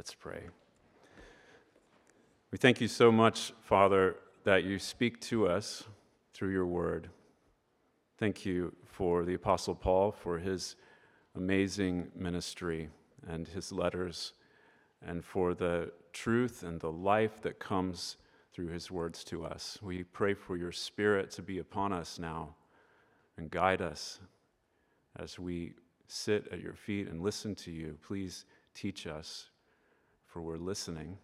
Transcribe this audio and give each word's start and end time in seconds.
Let's 0.00 0.14
pray. 0.14 0.44
We 2.50 2.56
thank 2.56 2.80
you 2.80 2.88
so 2.88 3.12
much, 3.12 3.52
Father, 3.60 4.16
that 4.44 4.64
you 4.64 4.78
speak 4.78 5.20
to 5.20 5.46
us 5.46 5.84
through 6.32 6.52
your 6.52 6.64
word. 6.64 7.10
Thank 8.16 8.46
you 8.46 8.74
for 8.86 9.26
the 9.26 9.34
Apostle 9.34 9.74
Paul, 9.74 10.10
for 10.10 10.38
his 10.38 10.76
amazing 11.34 12.12
ministry 12.16 12.88
and 13.28 13.46
his 13.46 13.72
letters, 13.72 14.32
and 15.06 15.22
for 15.22 15.52
the 15.52 15.92
truth 16.14 16.62
and 16.62 16.80
the 16.80 16.90
life 16.90 17.42
that 17.42 17.58
comes 17.58 18.16
through 18.54 18.68
his 18.68 18.90
words 18.90 19.22
to 19.24 19.44
us. 19.44 19.78
We 19.82 20.04
pray 20.04 20.32
for 20.32 20.56
your 20.56 20.72
spirit 20.72 21.30
to 21.32 21.42
be 21.42 21.58
upon 21.58 21.92
us 21.92 22.18
now 22.18 22.54
and 23.36 23.50
guide 23.50 23.82
us 23.82 24.18
as 25.18 25.38
we 25.38 25.74
sit 26.08 26.48
at 26.50 26.62
your 26.62 26.72
feet 26.72 27.06
and 27.06 27.20
listen 27.20 27.54
to 27.56 27.70
you. 27.70 27.98
Please 28.02 28.46
teach 28.72 29.06
us, 29.06 29.50
for 30.30 30.40
we're 30.40 30.56
listening 30.58 31.18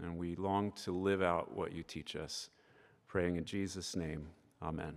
and 0.00 0.16
we 0.16 0.36
long 0.36 0.70
to 0.70 0.92
live 0.92 1.22
out 1.22 1.56
what 1.56 1.72
you 1.72 1.82
teach 1.82 2.14
us. 2.14 2.50
Praying 3.08 3.34
in 3.34 3.44
Jesus' 3.44 3.96
name, 3.96 4.28
amen. 4.62 4.94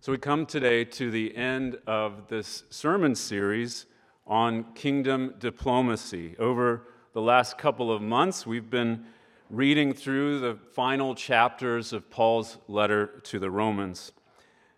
So 0.00 0.12
we 0.12 0.18
come 0.18 0.46
today 0.46 0.84
to 0.84 1.10
the 1.10 1.36
end 1.36 1.78
of 1.88 2.28
this 2.28 2.62
sermon 2.70 3.16
series 3.16 3.86
on 4.24 4.72
kingdom 4.74 5.34
diplomacy. 5.40 6.36
Over 6.38 6.84
the 7.12 7.22
last 7.22 7.58
couple 7.58 7.90
of 7.90 8.00
months, 8.00 8.46
we've 8.46 8.70
been 8.70 9.04
reading 9.48 9.92
through 9.92 10.38
the 10.38 10.58
final 10.72 11.16
chapters 11.16 11.92
of 11.92 12.08
Paul's 12.08 12.58
letter 12.68 13.20
to 13.24 13.40
the 13.40 13.50
Romans. 13.50 14.12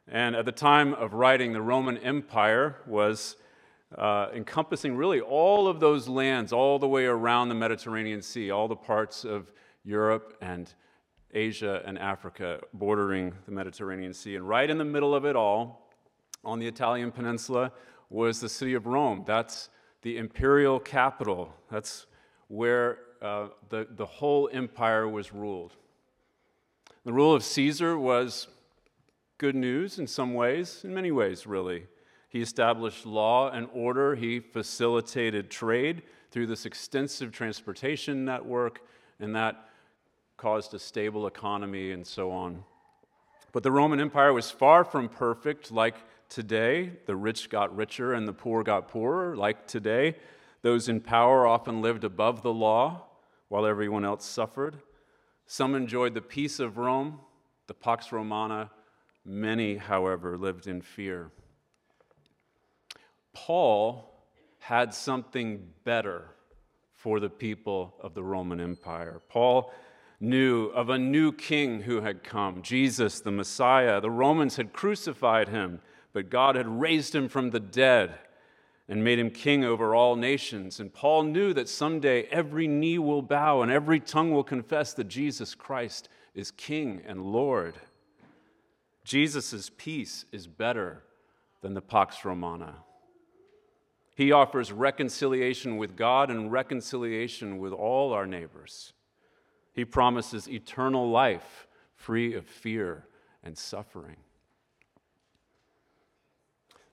And 0.09 0.35
at 0.35 0.47
the 0.47 0.52
time 0.52 0.95
of 0.95 1.13
writing, 1.13 1.52
the 1.52 1.60
Roman 1.60 1.99
Empire 1.99 2.77
was 2.87 3.37
uh, 3.98 4.28
encompassing 4.34 4.96
really 4.96 5.20
all 5.20 5.69
of 5.69 5.80
those 5.80 6.09
lands, 6.09 6.52
all 6.52 6.78
the 6.78 6.88
way 6.88 7.05
around 7.06 7.48
the 7.48 7.55
Mediterranean 7.55 8.23
Sea, 8.23 8.51
all 8.51 8.68
the 8.68 8.77
parts 8.77 9.24
of 9.24 9.52
Europe 9.84 10.37
and 10.41 10.73
Asia 11.34 11.82
and 11.84 11.99
Africa 11.99 12.60
bordering 12.74 13.32
the 13.46 13.52
Mediterranean 13.52 14.12
Sea. 14.12 14.37
And 14.37 14.49
right 14.49 14.68
in 14.68 14.79
the 14.79 14.84
middle 14.84 15.15
of 15.15 15.24
it 15.24 15.37
all, 15.37 15.90
on 16.45 16.59
the 16.59 16.66
Italian 16.66 17.12
peninsula, 17.12 17.73
was 18.10 18.40
the 18.40 18.49
city 18.49 18.74
of 18.74 18.87
Rome. 18.87 19.24
That's 19.26 19.71
the 20.02 20.18
imperial 20.18 20.80
capital. 20.80 21.54
That's 21.71 22.06
where 22.49 22.99
uh, 23.23 23.49
the, 23.71 23.87
the 23.90 24.04
whole 24.04 24.51
empire 24.52 25.09
was 25.09 25.32
ruled. 25.32 25.73
The 27.04 27.12
rule 27.12 27.34
of 27.34 27.43
Caesar 27.43 27.99
was 27.99 28.49
good 29.38 29.54
news 29.54 29.99
in 29.99 30.06
some 30.06 30.34
ways, 30.34 30.82
in 30.84 30.93
many 30.93 31.10
ways, 31.10 31.46
really. 31.46 31.87
He 32.33 32.41
established 32.41 33.05
law 33.05 33.51
and 33.51 33.69
order. 33.75 34.15
He 34.15 34.41
facilitated 34.41 35.51
trade 35.51 36.02
through 36.30 36.47
this 36.47 36.65
extensive 36.65 37.30
transportation 37.30 38.24
network, 38.24 38.80
and 39.21 39.37
that 39.37 39.69
caused 40.39 40.73
a 40.73 40.79
stable 40.79 41.27
economy 41.27 41.93
and 41.93 42.07
so 42.07 42.30
on. 42.30 42.65
But 43.52 43.63
the 43.63 43.71
Roman 43.71 44.01
Empire 44.01 44.33
was 44.33 44.51
far 44.51 44.83
from 44.83 45.11
perfect 45.11 45.71
like 45.71 45.97
today. 46.30 46.93
The 47.05 47.15
rich 47.15 47.51
got 47.51 47.77
richer 47.77 48.15
and 48.15 48.27
the 48.27 48.33
poor 48.33 48.63
got 48.63 48.89
poorer 48.89 49.37
like 49.37 49.67
today. 49.67 50.17
Those 50.63 50.89
in 50.89 51.02
power 51.02 51.46
often 51.46 51.83
lived 51.83 52.02
above 52.02 52.43
the 52.43 52.52
law 52.52 53.09
while 53.49 53.67
everyone 53.67 54.07
else 54.07 54.24
suffered. 54.24 54.79
Some 55.45 55.74
enjoyed 55.74 56.15
the 56.15 56.23
peace 56.23 56.59
of 56.61 56.79
Rome, 56.79 57.21
the 57.67 57.74
Pax 57.74 58.11
Romana, 58.11 58.71
Many, 59.24 59.77
however, 59.77 60.37
lived 60.37 60.67
in 60.67 60.80
fear. 60.80 61.30
Paul 63.33 64.09
had 64.59 64.94
something 64.94 65.69
better 65.84 66.27
for 66.94 67.19
the 67.19 67.31
people 67.31 67.94
of 68.00 68.15
the 68.15 68.22
Roman 68.22 68.61
Empire. 68.61 69.21
Paul 69.28 69.72
knew 70.21 70.66
of 70.66 70.89
a 70.89 70.99
new 70.99 71.33
king 71.33 71.83
who 71.83 72.00
had 72.00 72.22
come, 72.22 72.62
Jesus, 72.62 73.21
the 73.21 73.33
Messiah. 73.33 74.00
The 74.00 74.11
Romans 74.11 74.56
had 74.56 74.73
crucified 74.73 75.49
him, 75.49 75.81
but 76.12 76.31
God 76.31 76.55
had 76.55 76.81
raised 76.81 77.15
him 77.15 77.29
from 77.29 77.51
the 77.51 77.61
dead 77.61 78.19
and 78.89 79.03
made 79.03 79.19
him 79.19 79.31
king 79.31 79.65
over 79.65 79.95
all 79.95 80.15
nations. 80.15 80.79
And 80.79 80.93
Paul 80.93 81.25
knew 81.25 81.53
that 81.55 81.69
someday 81.69 82.25
every 82.25 82.69
knee 82.69 82.99
will 82.99 83.23
bow 83.23 83.62
and 83.62 83.73
every 83.73 83.99
tongue 83.99 84.31
will 84.33 84.45
confess 84.45 84.95
that 84.95 85.09
Jesus 85.09 85.55
Christ 85.56 86.09
is 86.35 86.51
king 86.53 87.03
and 87.05 87.23
Lord. 87.23 87.75
Jesus' 89.05 89.71
peace 89.77 90.25
is 90.31 90.47
better 90.47 91.03
than 91.62 91.75
the 91.75 91.81
Pax 91.81 92.25
Romana. 92.25 92.77
He 94.22 94.31
offers 94.31 94.71
reconciliation 94.71 95.78
with 95.78 95.97
God 95.97 96.31
and 96.31 96.53
reconciliation 96.53 97.59
with 97.59 97.72
all 97.72 98.12
our 98.12 98.25
neighbors. 98.25 98.93
He 99.72 99.84
promises 99.84 100.49
eternal 100.49 101.10
life 101.10 101.66
free 101.97 102.32
of 102.34 102.47
fear 102.47 103.09
and 103.43 103.59
suffering. 103.59 104.19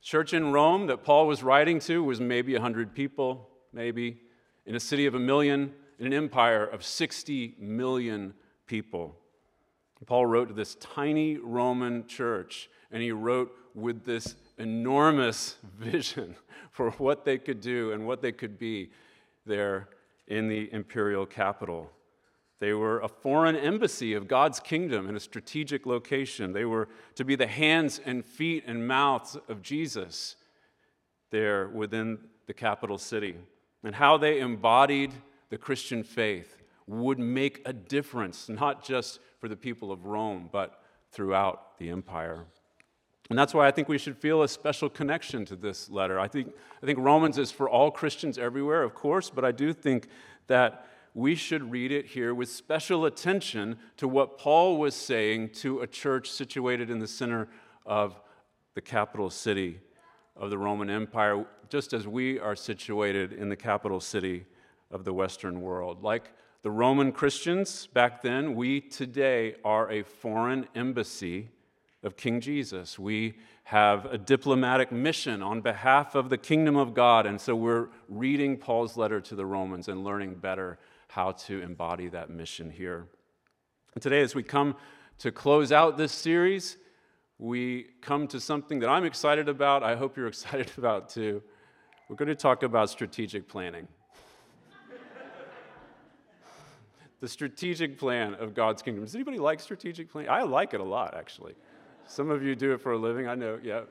Church 0.01 0.34
in 0.34 0.51
Rome 0.51 0.88
that 0.88 1.03
Paul 1.03 1.28
was 1.28 1.44
writing 1.44 1.79
to 1.81 2.03
was 2.03 2.19
maybe 2.19 2.53
100 2.53 2.95
people, 2.95 3.47
maybe, 3.72 4.22
in 4.66 4.73
a 4.73 4.79
city 4.79 5.06
of 5.06 5.13
a 5.13 5.19
million, 5.19 5.72
in 6.00 6.07
an 6.07 6.13
empire 6.13 6.66
of 6.66 6.84
60 6.84 7.57
million 7.59 8.34
people. 8.66 9.16
Paul 10.07 10.25
wrote 10.25 10.47
to 10.47 10.56
this 10.56 10.73
tiny 10.79 11.38
Roman 11.38 12.07
church, 12.07 12.72
and 12.89 13.03
he 13.03 13.12
wrote 13.12 13.51
with 13.75 14.03
this 14.03 14.34
enormous 14.59 15.58
vision 15.80 16.36
for 16.72 16.92
what 16.92 17.25
they 17.25 17.38
could 17.38 17.62
do 17.62 17.92
and 17.92 18.06
what 18.06 18.22
they 18.22 18.31
could 18.31 18.59
be 18.59 18.92
there 19.46 19.90
in 20.28 20.47
the 20.47 20.72
imperial 20.72 21.25
capital. 21.25 21.90
They 22.59 22.74
were 22.74 23.00
a 23.00 23.08
foreign 23.08 23.56
embassy 23.56 24.14
of 24.14 24.28
God's 24.28 24.59
kingdom 24.59 25.08
in 25.08 25.16
a 25.16 25.19
strategic 25.19 25.86
location. 25.86 26.52
They 26.52 26.66
were 26.66 26.90
to 27.16 27.24
be 27.24 27.36
the 27.36 27.48
hands 27.48 28.02
and 28.06 28.25
feet 28.25 28.66
and 28.68 28.88
mouths 28.88 29.38
of 29.48 29.62
Jesus 29.62 30.36
there 31.31 31.69
within 31.69 32.19
the 32.48 32.53
capital 32.53 32.98
city. 32.98 33.36
And 33.84 33.96
how 33.96 34.18
they 34.18 34.40
embodied 34.40 35.14
the 35.50 35.58
Christian 35.58 36.03
faith 36.03 36.58
would 36.86 37.19
make 37.19 37.62
a 37.66 37.72
difference, 37.72 38.50
not 38.50 38.84
just 38.84 39.19
for 39.40 39.48
the 39.48 39.56
people 39.56 39.92
of 39.92 40.06
Rome, 40.06 40.50
but 40.52 40.81
throughout 41.12 41.78
the 41.78 41.90
empire. 41.90 42.46
And 43.29 43.38
that's 43.38 43.53
why 43.53 43.67
I 43.67 43.72
think 43.72 43.88
we 43.88 44.00
should 44.00 44.17
feel 44.17 44.41
a 44.41 44.47
special 44.47 44.90
connection 44.90 45.45
to 45.45 45.56
this 45.56 45.90
letter. 45.90 46.19
I 46.19 46.28
think, 46.28 46.53
I 46.81 46.85
think 46.85 46.97
Romans 47.00 47.38
is 47.38 47.51
for 47.51 47.69
all 47.69 47.91
Christians 47.91 48.40
everywhere, 48.40 48.81
of 48.81 48.95
course, 48.95 49.29
but 49.29 49.45
I 49.45 49.51
do 49.51 49.72
think 49.72 50.07
that 50.47 50.88
we 51.13 51.35
should 51.35 51.72
read 51.72 51.91
it 51.91 52.07
here 52.07 52.34
with 52.34 52.50
special 52.50 53.06
attention 53.06 53.78
to 53.97 54.07
what 54.07 54.38
Paul 54.38 54.78
was 54.78 54.95
saying 54.95 55.50
to 55.50 55.81
a 55.81 55.88
church 55.88 56.29
situated 56.29 56.89
in 56.89 57.00
the 57.00 57.07
center 57.07 57.47
of 57.85 58.19
the 58.73 58.81
capital 58.81 59.29
city 59.29 59.79
of 60.35 60.50
the 60.50 60.57
Roman 60.57 60.89
Empire, 60.89 61.45
just 61.69 61.94
as 61.94 62.07
we 62.07 62.39
are 62.39 62.56
situated 62.56 63.34
in 63.34 63.50
the 63.50 63.56
capital 63.56 64.00
city 64.00 64.45
of 64.89 65.03
the 65.03 65.13
Western 65.13 65.62
world. 65.62 66.01
Like 66.01 66.31
the 66.62 66.72
Roman 66.72 67.12
Christians 67.12 67.88
back 67.88 68.22
then, 68.22 68.56
we 68.56 68.81
today 68.81 69.56
are 69.63 69.91
a 69.91 70.03
foreign 70.03 70.68
embassy 70.73 71.50
of 72.04 72.16
King 72.16 72.40
Jesus. 72.40 72.98
We 72.98 73.36
have 73.66 74.06
a 74.06 74.18
diplomatic 74.18 74.92
mission 74.92 75.42
on 75.42 75.62
behalf 75.62 76.16
of 76.16 76.30
the 76.30 76.38
kingdom 76.38 76.76
of 76.76 76.94
God, 76.94 77.26
and 77.26 77.40
so 77.40 77.56
we're 77.56 77.90
reading 78.08 78.58
Paul's 78.58 78.98
letter 78.98 79.20
to 79.22 79.36
the 79.36 79.46
Romans 79.46 79.88
and 79.88 80.04
learning 80.04 80.36
better 80.36 80.80
how 81.10 81.32
to 81.32 81.62
embody 81.62 82.08
that 82.10 82.30
mission 82.30 82.70
here. 82.70 83.08
And 83.94 84.02
today, 84.02 84.22
as 84.22 84.34
we 84.34 84.44
come 84.44 84.76
to 85.20 85.32
close 85.32 85.72
out 85.72 85.98
this 85.98 86.12
series, 86.12 86.78
we 87.38 87.88
come 88.02 88.28
to 88.28 88.40
something 88.40 88.80
that 88.80 88.90
I'm 88.90 89.06
excited 89.06 89.50
about. 89.50 89.84
I 89.84 89.96
hope 89.96 90.18
you're 90.18 90.28
excited 90.28 90.72
about 90.78 91.10
too. 91.10 91.44
We're 92.08 92.16
going 92.16 92.30
to 92.30 92.36
talk 92.36 92.64
about 92.64 92.90
strategic 92.90 93.48
planning. 93.48 93.88
the 97.19 97.28
strategic 97.28 98.00
plan 98.00 98.34
of 98.36 98.54
God's 98.54 98.81
kingdom. 98.81 99.04
Does 99.04 99.16
anybody 99.16 99.38
like 99.38 99.60
strategic 99.60 100.12
planning? 100.12 100.31
I 100.31 100.44
like 100.44 100.74
it 100.74 100.80
a 100.80 100.84
lot, 100.84 101.16
actually. 101.16 101.56
Some 102.09 102.31
of 102.31 102.41
you 102.41 102.56
do 102.56 102.73
it 102.73 102.81
for 102.81 102.94
a 102.94 102.97
living, 102.97 103.27
I 103.27 103.35
know, 103.35 103.59
yeah. 103.61 103.81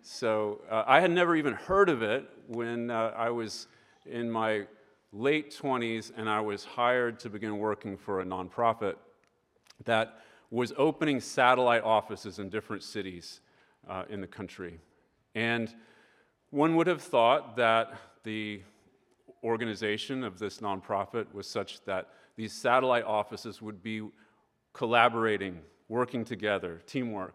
So 0.00 0.60
uh, 0.70 0.84
I 0.86 1.00
had 1.00 1.10
never 1.10 1.34
even 1.34 1.54
heard 1.54 1.88
of 1.88 2.02
it 2.02 2.24
when 2.46 2.88
uh, 2.88 3.12
I 3.16 3.30
was 3.30 3.66
in 4.06 4.30
my 4.30 4.68
late 5.12 5.50
20s 5.50 6.12
and 6.16 6.30
I 6.30 6.40
was 6.40 6.64
hired 6.64 7.18
to 7.20 7.28
begin 7.28 7.58
working 7.58 7.96
for 7.96 8.20
a 8.20 8.24
nonprofit 8.24 8.94
that 9.86 10.20
was 10.52 10.72
opening 10.76 11.18
satellite 11.18 11.82
offices 11.82 12.38
in 12.38 12.48
different 12.48 12.84
cities 12.84 13.40
uh, 13.88 14.04
in 14.08 14.20
the 14.20 14.28
country. 14.28 14.78
And 15.34 15.74
one 16.50 16.76
would 16.76 16.86
have 16.86 17.02
thought 17.02 17.56
that 17.56 17.92
the 18.22 18.62
organization 19.42 20.22
of 20.22 20.38
this 20.38 20.58
nonprofit 20.58 21.26
was 21.34 21.48
such 21.48 21.84
that 21.86 22.10
these 22.36 22.52
satellite 22.52 23.04
offices 23.04 23.60
would 23.60 23.82
be 23.82 24.08
collaborating, 24.72 25.60
working 25.88 26.24
together, 26.24 26.80
teamwork. 26.86 27.34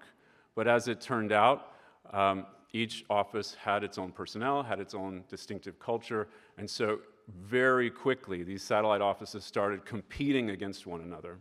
But 0.56 0.68
as 0.68 0.88
it 0.88 1.02
turned 1.02 1.32
out, 1.32 1.74
um, 2.12 2.46
each 2.72 3.06
office 3.10 3.56
had 3.56 3.84
its 3.84 3.98
own 3.98 4.12
personnel, 4.12 4.64
had 4.64 4.80
its 4.80 4.94
own 4.94 5.24
distinctive 5.30 5.80
culture, 5.80 6.28
and 6.58 6.70
so 6.70 7.00
very 7.48 7.90
quickly, 7.90 8.44
these 8.44 8.64
satellite 8.64 9.02
offices 9.02 9.44
started 9.44 9.86
competing 9.86 10.50
against 10.50 10.88
one 10.88 11.02
another. 11.02 11.38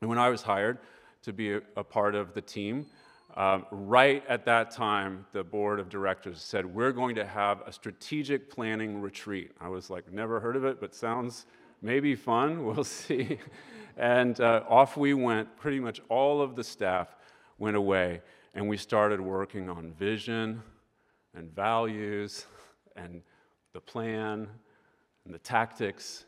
And 0.00 0.08
when 0.08 0.18
I 0.18 0.28
was 0.28 0.42
hired 0.42 0.78
to 1.22 1.32
be 1.32 1.54
a, 1.54 1.62
a 1.76 1.84
part 1.84 2.14
of 2.14 2.34
the 2.34 2.40
team, 2.40 2.86
um, 3.36 3.66
right 3.70 4.24
at 4.28 4.44
that 4.44 4.70
time, 4.70 5.26
the 5.32 5.42
board 5.42 5.80
of 5.80 5.88
directors 5.88 6.40
said, 6.40 6.64
We're 6.64 6.92
going 6.92 7.16
to 7.16 7.26
have 7.26 7.62
a 7.66 7.72
strategic 7.72 8.48
planning 8.50 9.00
retreat. 9.00 9.50
I 9.60 9.68
was 9.68 9.90
like, 9.90 10.10
Never 10.12 10.40
heard 10.40 10.56
of 10.56 10.64
it, 10.64 10.80
but 10.80 10.94
sounds 10.94 11.46
maybe 11.82 12.14
fun. 12.14 12.64
We'll 12.74 12.84
see. 12.84 13.38
and 13.96 14.40
uh, 14.40 14.62
off 14.68 14.96
we 14.96 15.14
went. 15.14 15.56
Pretty 15.56 15.80
much 15.80 16.00
all 16.08 16.40
of 16.40 16.54
the 16.54 16.64
staff 16.64 17.16
went 17.58 17.76
away, 17.76 18.20
and 18.54 18.68
we 18.68 18.76
started 18.76 19.20
working 19.20 19.68
on 19.68 19.92
vision 19.92 20.62
and 21.34 21.54
values 21.54 22.46
and 22.96 23.22
the 23.72 23.80
plan 23.80 24.48
and 25.24 25.34
the 25.34 25.38
tactics. 25.38 26.24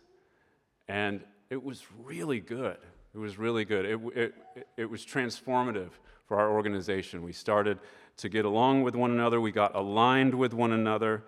And 0.88 1.22
it 1.50 1.62
was 1.62 1.84
really 2.02 2.40
good. 2.40 2.78
It 3.14 3.18
was 3.18 3.38
really 3.38 3.64
good. 3.64 3.84
It, 3.86 4.00
it, 4.14 4.34
it 4.76 4.90
was 4.90 5.04
transformative 5.04 5.90
for 6.26 6.38
our 6.38 6.50
organization. 6.50 7.22
We 7.22 7.32
started 7.32 7.78
to 8.18 8.28
get 8.28 8.44
along 8.44 8.82
with 8.82 8.94
one 8.94 9.10
another, 9.10 9.40
we 9.40 9.52
got 9.52 9.74
aligned 9.74 10.34
with 10.34 10.54
one 10.54 10.72
another, 10.72 11.24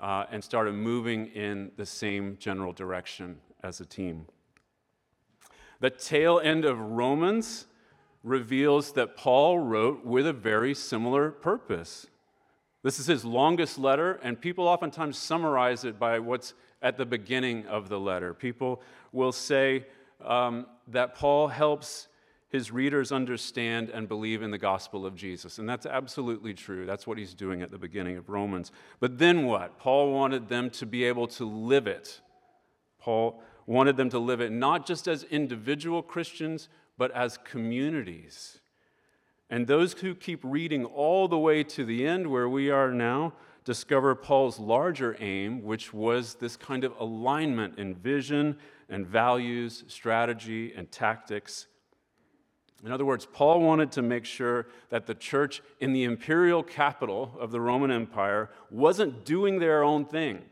uh, 0.00 0.24
and 0.30 0.42
started 0.42 0.74
moving 0.74 1.26
in 1.28 1.70
the 1.76 1.86
same 1.86 2.36
general 2.38 2.72
direction 2.72 3.38
as 3.62 3.80
a 3.80 3.84
team. 3.84 4.26
The 5.80 5.90
tail 5.90 6.40
end 6.42 6.64
of 6.64 6.78
Romans 6.78 7.66
reveals 8.22 8.92
that 8.92 9.16
Paul 9.16 9.58
wrote 9.58 10.04
with 10.04 10.26
a 10.26 10.32
very 10.32 10.74
similar 10.74 11.30
purpose. 11.30 12.06
This 12.82 12.98
is 12.98 13.06
his 13.06 13.24
longest 13.24 13.78
letter, 13.78 14.18
and 14.22 14.40
people 14.40 14.66
oftentimes 14.66 15.18
summarize 15.18 15.84
it 15.84 15.98
by 15.98 16.18
what's 16.18 16.54
at 16.82 16.96
the 16.96 17.06
beginning 17.06 17.66
of 17.66 17.88
the 17.88 18.00
letter. 18.00 18.32
People 18.32 18.80
will 19.12 19.32
say 19.32 19.86
um, 20.24 20.66
that 20.88 21.14
Paul 21.14 21.48
helps 21.48 22.08
his 22.48 22.72
readers 22.72 23.12
understand 23.12 23.90
and 23.90 24.08
believe 24.08 24.42
in 24.42 24.50
the 24.50 24.58
gospel 24.58 25.06
of 25.06 25.14
Jesus. 25.14 25.58
And 25.58 25.68
that's 25.68 25.86
absolutely 25.86 26.52
true. 26.52 26.84
That's 26.84 27.06
what 27.06 27.16
he's 27.16 27.32
doing 27.32 27.62
at 27.62 27.70
the 27.70 27.78
beginning 27.78 28.16
of 28.16 28.28
Romans. 28.28 28.72
But 28.98 29.18
then 29.18 29.44
what? 29.46 29.78
Paul 29.78 30.12
wanted 30.12 30.48
them 30.48 30.68
to 30.70 30.86
be 30.86 31.04
able 31.04 31.28
to 31.28 31.44
live 31.44 31.86
it. 31.86 32.20
Paul 32.98 33.40
wanted 33.70 33.96
them 33.96 34.10
to 34.10 34.18
live 34.18 34.40
it 34.40 34.50
not 34.50 34.86
just 34.86 35.06
as 35.06 35.22
individual 35.24 36.02
Christians, 36.02 36.68
but 36.98 37.10
as 37.12 37.38
communities. 37.38 38.58
And 39.48 39.66
those 39.66 39.92
who 39.94 40.14
keep 40.14 40.40
reading 40.42 40.84
all 40.84 41.28
the 41.28 41.38
way 41.38 41.62
to 41.64 41.84
the 41.84 42.06
end, 42.06 42.26
where 42.26 42.48
we 42.48 42.70
are 42.70 42.92
now, 42.92 43.32
discover 43.64 44.14
Paul's 44.14 44.58
larger 44.58 45.16
aim, 45.20 45.62
which 45.62 45.94
was 45.94 46.34
this 46.34 46.56
kind 46.56 46.84
of 46.84 46.94
alignment 46.98 47.78
in 47.78 47.94
vision 47.94 48.58
and 48.88 49.06
values, 49.06 49.84
strategy 49.86 50.72
and 50.74 50.90
tactics 50.90 51.66
in 52.84 52.92
other 52.92 53.04
words, 53.04 53.26
Paul 53.26 53.60
wanted 53.60 53.92
to 53.92 54.02
make 54.02 54.24
sure 54.24 54.66
that 54.88 55.06
the 55.06 55.14
church 55.14 55.62
in 55.80 55.92
the 55.92 56.04
imperial 56.04 56.62
capital 56.62 57.36
of 57.38 57.50
the 57.50 57.60
Roman 57.60 57.90
Empire 57.90 58.50
wasn't 58.70 59.24
doing 59.24 59.58
their 59.58 59.82
own 59.82 60.06
thing, 60.06 60.42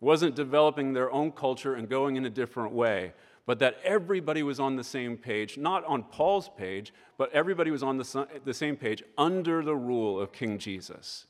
wasn't 0.00 0.34
developing 0.34 0.92
their 0.92 1.10
own 1.10 1.32
culture 1.32 1.74
and 1.74 1.88
going 1.88 2.16
in 2.16 2.24
a 2.24 2.30
different 2.30 2.72
way, 2.72 3.12
but 3.46 3.58
that 3.58 3.78
everybody 3.82 4.42
was 4.42 4.60
on 4.60 4.76
the 4.76 4.84
same 4.84 5.16
page, 5.16 5.56
not 5.56 5.84
on 5.84 6.02
Paul's 6.02 6.50
page, 6.56 6.92
but 7.16 7.32
everybody 7.32 7.70
was 7.70 7.82
on 7.82 7.96
the, 7.96 8.28
the 8.44 8.54
same 8.54 8.76
page 8.76 9.02
under 9.16 9.62
the 9.62 9.74
rule 9.74 10.20
of 10.20 10.32
King 10.32 10.58
Jesus. 10.58 11.26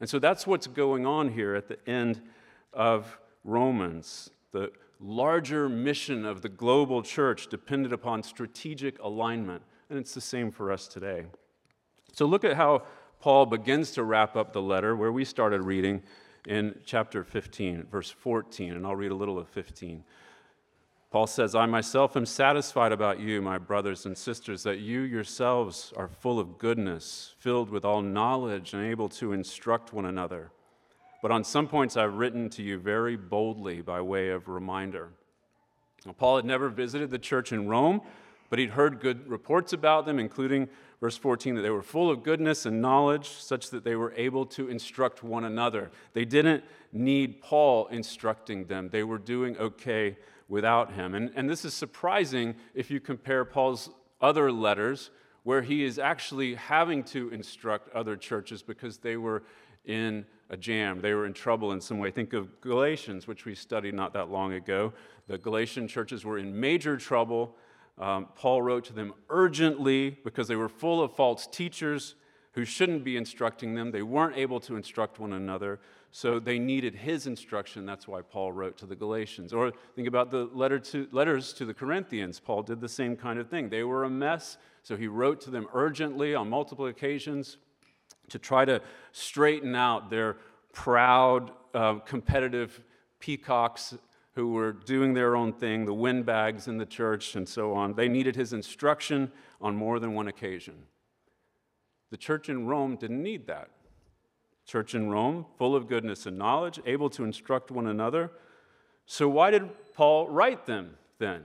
And 0.00 0.08
so 0.08 0.18
that's 0.18 0.46
what's 0.46 0.66
going 0.66 1.06
on 1.06 1.32
here 1.32 1.54
at 1.54 1.68
the 1.68 1.78
end 1.88 2.22
of 2.72 3.18
Romans. 3.44 4.30
The, 4.52 4.72
larger 5.02 5.68
mission 5.68 6.24
of 6.24 6.42
the 6.42 6.48
global 6.48 7.02
church 7.02 7.48
depended 7.48 7.92
upon 7.92 8.22
strategic 8.22 8.98
alignment, 9.00 9.62
and 9.90 9.98
it's 9.98 10.14
the 10.14 10.20
same 10.20 10.50
for 10.50 10.70
us 10.70 10.86
today. 10.86 11.24
So 12.12 12.24
look 12.24 12.44
at 12.44 12.54
how 12.56 12.84
Paul 13.20 13.46
begins 13.46 13.90
to 13.92 14.04
wrap 14.04 14.36
up 14.36 14.52
the 14.52 14.62
letter, 14.62 14.94
where 14.94 15.12
we 15.12 15.24
started 15.24 15.62
reading 15.62 16.02
in 16.46 16.78
chapter 16.84 17.24
15, 17.24 17.86
verse 17.90 18.10
14, 18.10 18.72
and 18.72 18.86
I'll 18.86 18.96
read 18.96 19.12
a 19.12 19.16
little 19.16 19.38
of 19.38 19.48
15. 19.48 20.04
Paul 21.10 21.26
says, 21.26 21.54
I 21.54 21.66
myself 21.66 22.16
am 22.16 22.24
satisfied 22.24 22.90
about 22.90 23.20
you, 23.20 23.42
my 23.42 23.58
brothers 23.58 24.06
and 24.06 24.16
sisters, 24.16 24.62
that 24.62 24.78
you 24.78 25.00
yourselves 25.00 25.92
are 25.96 26.08
full 26.08 26.40
of 26.40 26.58
goodness, 26.58 27.34
filled 27.38 27.68
with 27.68 27.84
all 27.84 28.00
knowledge, 28.00 28.72
and 28.72 28.82
able 28.84 29.10
to 29.10 29.32
instruct 29.32 29.92
one 29.92 30.06
another. 30.06 30.50
But 31.20 31.30
on 31.30 31.44
some 31.44 31.68
points, 31.68 31.96
I've 31.96 32.14
written 32.14 32.48
to 32.50 32.62
you 32.62 32.78
very 32.78 33.16
boldly 33.16 33.82
by 33.82 34.00
way 34.00 34.30
of 34.30 34.48
reminder. 34.48 35.10
Now, 36.06 36.12
Paul 36.12 36.36
had 36.36 36.46
never 36.46 36.68
visited 36.68 37.10
the 37.10 37.18
church 37.18 37.52
in 37.52 37.68
Rome, 37.68 38.00
but 38.48 38.58
he'd 38.58 38.70
heard 38.70 38.98
good 38.98 39.28
reports 39.28 39.72
about 39.72 40.06
them, 40.06 40.18
including 40.18 40.68
verse 41.02 41.16
14, 41.16 41.56
that 41.56 41.62
they 41.62 41.70
were 41.70 41.82
full 41.82 42.08
of 42.08 42.22
goodness 42.22 42.64
and 42.64 42.80
knowledge, 42.80 43.28
such 43.30 43.70
that 43.70 43.82
they 43.82 43.96
were 43.96 44.14
able 44.16 44.46
to 44.46 44.68
instruct 44.68 45.24
one 45.24 45.42
another. 45.42 45.90
They 46.12 46.24
didn't 46.24 46.62
need 46.92 47.42
Paul 47.42 47.88
instructing 47.88 48.66
them, 48.66 48.88
they 48.88 49.02
were 49.02 49.18
doing 49.18 49.58
okay 49.58 50.16
without 50.48 50.92
him. 50.92 51.16
And, 51.16 51.32
and 51.34 51.50
this 51.50 51.64
is 51.64 51.74
surprising 51.74 52.54
if 52.72 52.88
you 52.88 53.00
compare 53.00 53.44
Paul's 53.44 53.90
other 54.20 54.52
letters, 54.52 55.10
where 55.42 55.62
he 55.62 55.82
is 55.82 55.98
actually 55.98 56.54
having 56.54 57.02
to 57.02 57.30
instruct 57.30 57.92
other 57.92 58.16
churches 58.16 58.62
because 58.62 58.98
they 58.98 59.16
were 59.16 59.42
in 59.84 60.24
a 60.50 60.56
jam. 60.56 61.00
They 61.00 61.14
were 61.14 61.26
in 61.26 61.32
trouble 61.32 61.72
in 61.72 61.80
some 61.80 61.98
way. 61.98 62.12
Think 62.12 62.32
of 62.32 62.60
Galatians, 62.60 63.26
which 63.26 63.44
we 63.44 63.56
studied 63.56 63.94
not 63.94 64.12
that 64.12 64.28
long 64.28 64.52
ago. 64.52 64.92
The 65.26 65.36
Galatian 65.36 65.88
churches 65.88 66.24
were 66.24 66.38
in 66.38 66.60
major 66.60 66.96
trouble. 66.96 67.56
Um, 67.98 68.28
Paul 68.34 68.62
wrote 68.62 68.84
to 68.86 68.92
them 68.92 69.12
urgently 69.28 70.10
because 70.24 70.48
they 70.48 70.56
were 70.56 70.68
full 70.68 71.02
of 71.02 71.14
false 71.14 71.46
teachers 71.46 72.14
who 72.52 72.64
shouldn't 72.64 73.04
be 73.04 73.16
instructing 73.16 73.74
them. 73.74 73.90
They 73.90 74.02
weren't 74.02 74.36
able 74.36 74.60
to 74.60 74.76
instruct 74.76 75.18
one 75.18 75.32
another, 75.32 75.80
so 76.10 76.38
they 76.38 76.58
needed 76.58 76.94
his 76.94 77.26
instruction. 77.26 77.86
That's 77.86 78.06
why 78.06 78.20
Paul 78.22 78.52
wrote 78.52 78.76
to 78.78 78.86
the 78.86 78.96
Galatians. 78.96 79.52
Or 79.52 79.72
think 79.94 80.06
about 80.08 80.30
the 80.30 80.50
letter 80.52 80.78
to, 80.78 81.08
letters 81.12 81.52
to 81.54 81.64
the 81.64 81.74
Corinthians. 81.74 82.40
Paul 82.40 82.62
did 82.62 82.80
the 82.80 82.88
same 82.88 83.16
kind 83.16 83.38
of 83.38 83.48
thing. 83.48 83.70
They 83.70 83.84
were 83.84 84.04
a 84.04 84.10
mess, 84.10 84.58
so 84.82 84.96
he 84.96 85.06
wrote 85.06 85.40
to 85.42 85.50
them 85.50 85.66
urgently 85.72 86.34
on 86.34 86.50
multiple 86.50 86.86
occasions 86.86 87.56
to 88.28 88.38
try 88.38 88.64
to 88.64 88.80
straighten 89.12 89.74
out 89.74 90.10
their 90.10 90.36
proud, 90.72 91.52
uh, 91.74 91.94
competitive 92.00 92.80
peacocks 93.18 93.94
who 94.34 94.52
were 94.52 94.72
doing 94.72 95.14
their 95.14 95.36
own 95.36 95.52
thing, 95.52 95.84
the 95.84 95.94
windbags 95.94 96.66
in 96.66 96.78
the 96.78 96.86
church 96.86 97.36
and 97.36 97.48
so 97.48 97.74
on. 97.74 97.94
They 97.94 98.08
needed 98.08 98.34
his 98.34 98.52
instruction 98.52 99.30
on 99.60 99.76
more 99.76 99.98
than 99.98 100.14
one 100.14 100.28
occasion. 100.28 100.74
The 102.10 102.16
church 102.16 102.48
in 102.48 102.66
Rome 102.66 102.96
didn't 102.96 103.22
need 103.22 103.46
that. 103.46 103.68
Church 104.64 104.94
in 104.94 105.10
Rome, 105.10 105.46
full 105.58 105.74
of 105.74 105.88
goodness 105.88 106.24
and 106.26 106.38
knowledge, 106.38 106.80
able 106.86 107.10
to 107.10 107.24
instruct 107.24 107.70
one 107.70 107.86
another. 107.86 108.30
So, 109.06 109.28
why 109.28 109.50
did 109.50 109.68
Paul 109.94 110.28
write 110.28 110.66
them 110.66 110.96
then? 111.18 111.44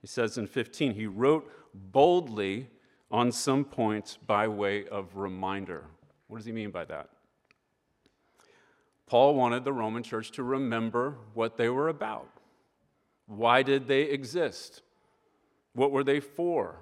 He 0.00 0.06
says 0.06 0.38
in 0.38 0.46
15, 0.46 0.94
he 0.94 1.06
wrote 1.06 1.50
boldly 1.74 2.68
on 3.10 3.32
some 3.32 3.64
points 3.64 4.18
by 4.24 4.46
way 4.46 4.86
of 4.86 5.16
reminder. 5.16 5.84
What 6.28 6.38
does 6.38 6.46
he 6.46 6.52
mean 6.52 6.70
by 6.70 6.84
that? 6.84 7.10
Paul 9.06 9.34
wanted 9.34 9.64
the 9.64 9.72
Roman 9.72 10.02
church 10.02 10.32
to 10.32 10.42
remember 10.42 11.16
what 11.34 11.56
they 11.56 11.68
were 11.68 11.88
about. 11.88 12.28
Why 13.26 13.62
did 13.62 13.86
they 13.86 14.02
exist? 14.02 14.82
What 15.74 15.92
were 15.92 16.04
they 16.04 16.20
for? 16.20 16.80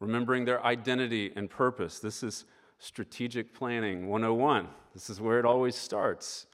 Remembering 0.00 0.44
their 0.44 0.64
identity 0.64 1.32
and 1.36 1.48
purpose. 1.48 1.98
This 1.98 2.22
is 2.22 2.44
strategic 2.78 3.54
planning 3.54 4.08
101. 4.08 4.68
This 4.92 5.08
is 5.08 5.20
where 5.20 5.38
it 5.38 5.44
always 5.44 5.76
starts. 5.76 6.46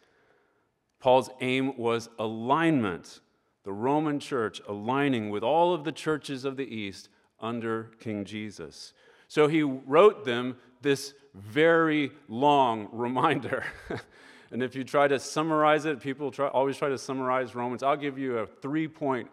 Paul's 1.01 1.31
aim 1.41 1.79
was 1.79 2.11
alignment, 2.19 3.21
the 3.65 3.73
Roman 3.73 4.21
church 4.21 4.61
aligning 4.69 5.31
with 5.31 5.43
all 5.43 5.73
of 5.73 5.85
the 5.85 5.93
churches 5.93 6.45
of 6.45 6.57
the 6.57 6.67
East 6.67 7.09
under 7.41 7.91
King 8.01 8.25
Jesus. 8.25 8.93
So 9.29 9.47
he 9.47 9.63
wrote 9.63 10.25
them 10.25 10.57
this 10.83 11.15
very 11.35 12.11
long 12.29 12.89
reminder. 12.93 13.65
and 14.51 14.63
if 14.63 14.75
you 14.75 14.85
try 14.85 15.09
to 15.09 15.19
summarize 15.19 15.85
it, 15.85 16.01
people 16.01 16.31
try, 16.31 16.49
always 16.49 16.77
try 16.77 16.89
to 16.89 16.99
summarize 16.99 17.55
Romans. 17.55 17.83
I'll 17.83 17.97
give 17.97 18.19
you 18.19 18.39
a 18.39 18.47
three 18.47 18.89
point 18.89 19.29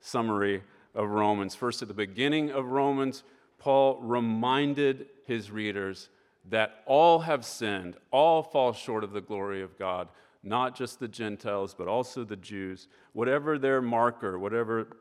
summary 0.00 0.62
of 0.94 1.08
Romans. 1.08 1.54
First, 1.54 1.82
at 1.82 1.88
the 1.88 1.94
beginning 1.94 2.50
of 2.50 2.66
Romans, 2.66 3.22
Paul 3.58 4.00
reminded 4.00 5.06
his 5.26 5.50
readers 5.50 6.10
that 6.50 6.82
all 6.86 7.20
have 7.20 7.44
sinned, 7.44 7.96
all 8.10 8.42
fall 8.42 8.72
short 8.72 9.04
of 9.04 9.12
the 9.12 9.20
glory 9.20 9.62
of 9.62 9.78
God, 9.78 10.08
not 10.42 10.76
just 10.76 11.00
the 11.00 11.08
Gentiles, 11.08 11.74
but 11.76 11.88
also 11.88 12.24
the 12.24 12.36
Jews. 12.36 12.88
Whatever 13.12 13.58
their 13.58 13.82
marker, 13.82 14.38
whatever 14.38 14.96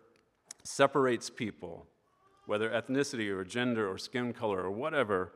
separates 0.63 1.29
people, 1.29 1.85
whether 2.47 2.69
ethnicity 2.69 3.29
or 3.29 3.43
gender 3.43 3.89
or 3.89 3.97
skin 3.97 4.33
color 4.33 4.61
or 4.61 4.71
whatever, 4.71 5.31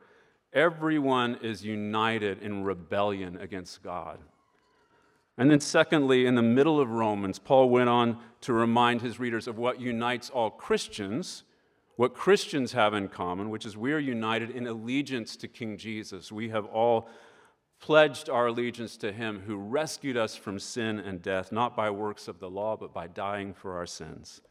everyone 0.52 1.38
is 1.42 1.64
united 1.64 2.42
in 2.42 2.64
rebellion 2.64 3.38
against 3.40 3.82
God. 3.82 4.18
And 5.38 5.50
then, 5.50 5.60
secondly, 5.60 6.26
in 6.26 6.34
the 6.34 6.42
middle 6.42 6.78
of 6.78 6.90
Romans, 6.90 7.38
Paul 7.38 7.70
went 7.70 7.88
on 7.88 8.18
to 8.42 8.52
remind 8.52 9.00
his 9.00 9.18
readers 9.18 9.48
of 9.48 9.56
what 9.56 9.80
unites 9.80 10.28
all 10.28 10.50
Christians, 10.50 11.44
what 11.96 12.14
Christians 12.14 12.72
have 12.72 12.92
in 12.92 13.08
common, 13.08 13.48
which 13.48 13.64
is 13.64 13.76
we 13.76 13.92
are 13.92 13.98
united 13.98 14.50
in 14.50 14.66
allegiance 14.66 15.36
to 15.36 15.48
King 15.48 15.78
Jesus. 15.78 16.30
We 16.30 16.50
have 16.50 16.66
all 16.66 17.08
pledged 17.80 18.28
our 18.28 18.46
allegiance 18.46 18.96
to 18.98 19.12
him 19.12 19.42
who 19.46 19.56
rescued 19.56 20.16
us 20.16 20.36
from 20.36 20.58
sin 20.58 20.98
and 21.00 21.22
death, 21.22 21.50
not 21.50 21.74
by 21.74 21.90
works 21.90 22.28
of 22.28 22.38
the 22.38 22.50
law, 22.50 22.76
but 22.76 22.92
by 22.92 23.06
dying 23.06 23.54
for 23.54 23.76
our 23.76 23.86
sins. 23.86 24.42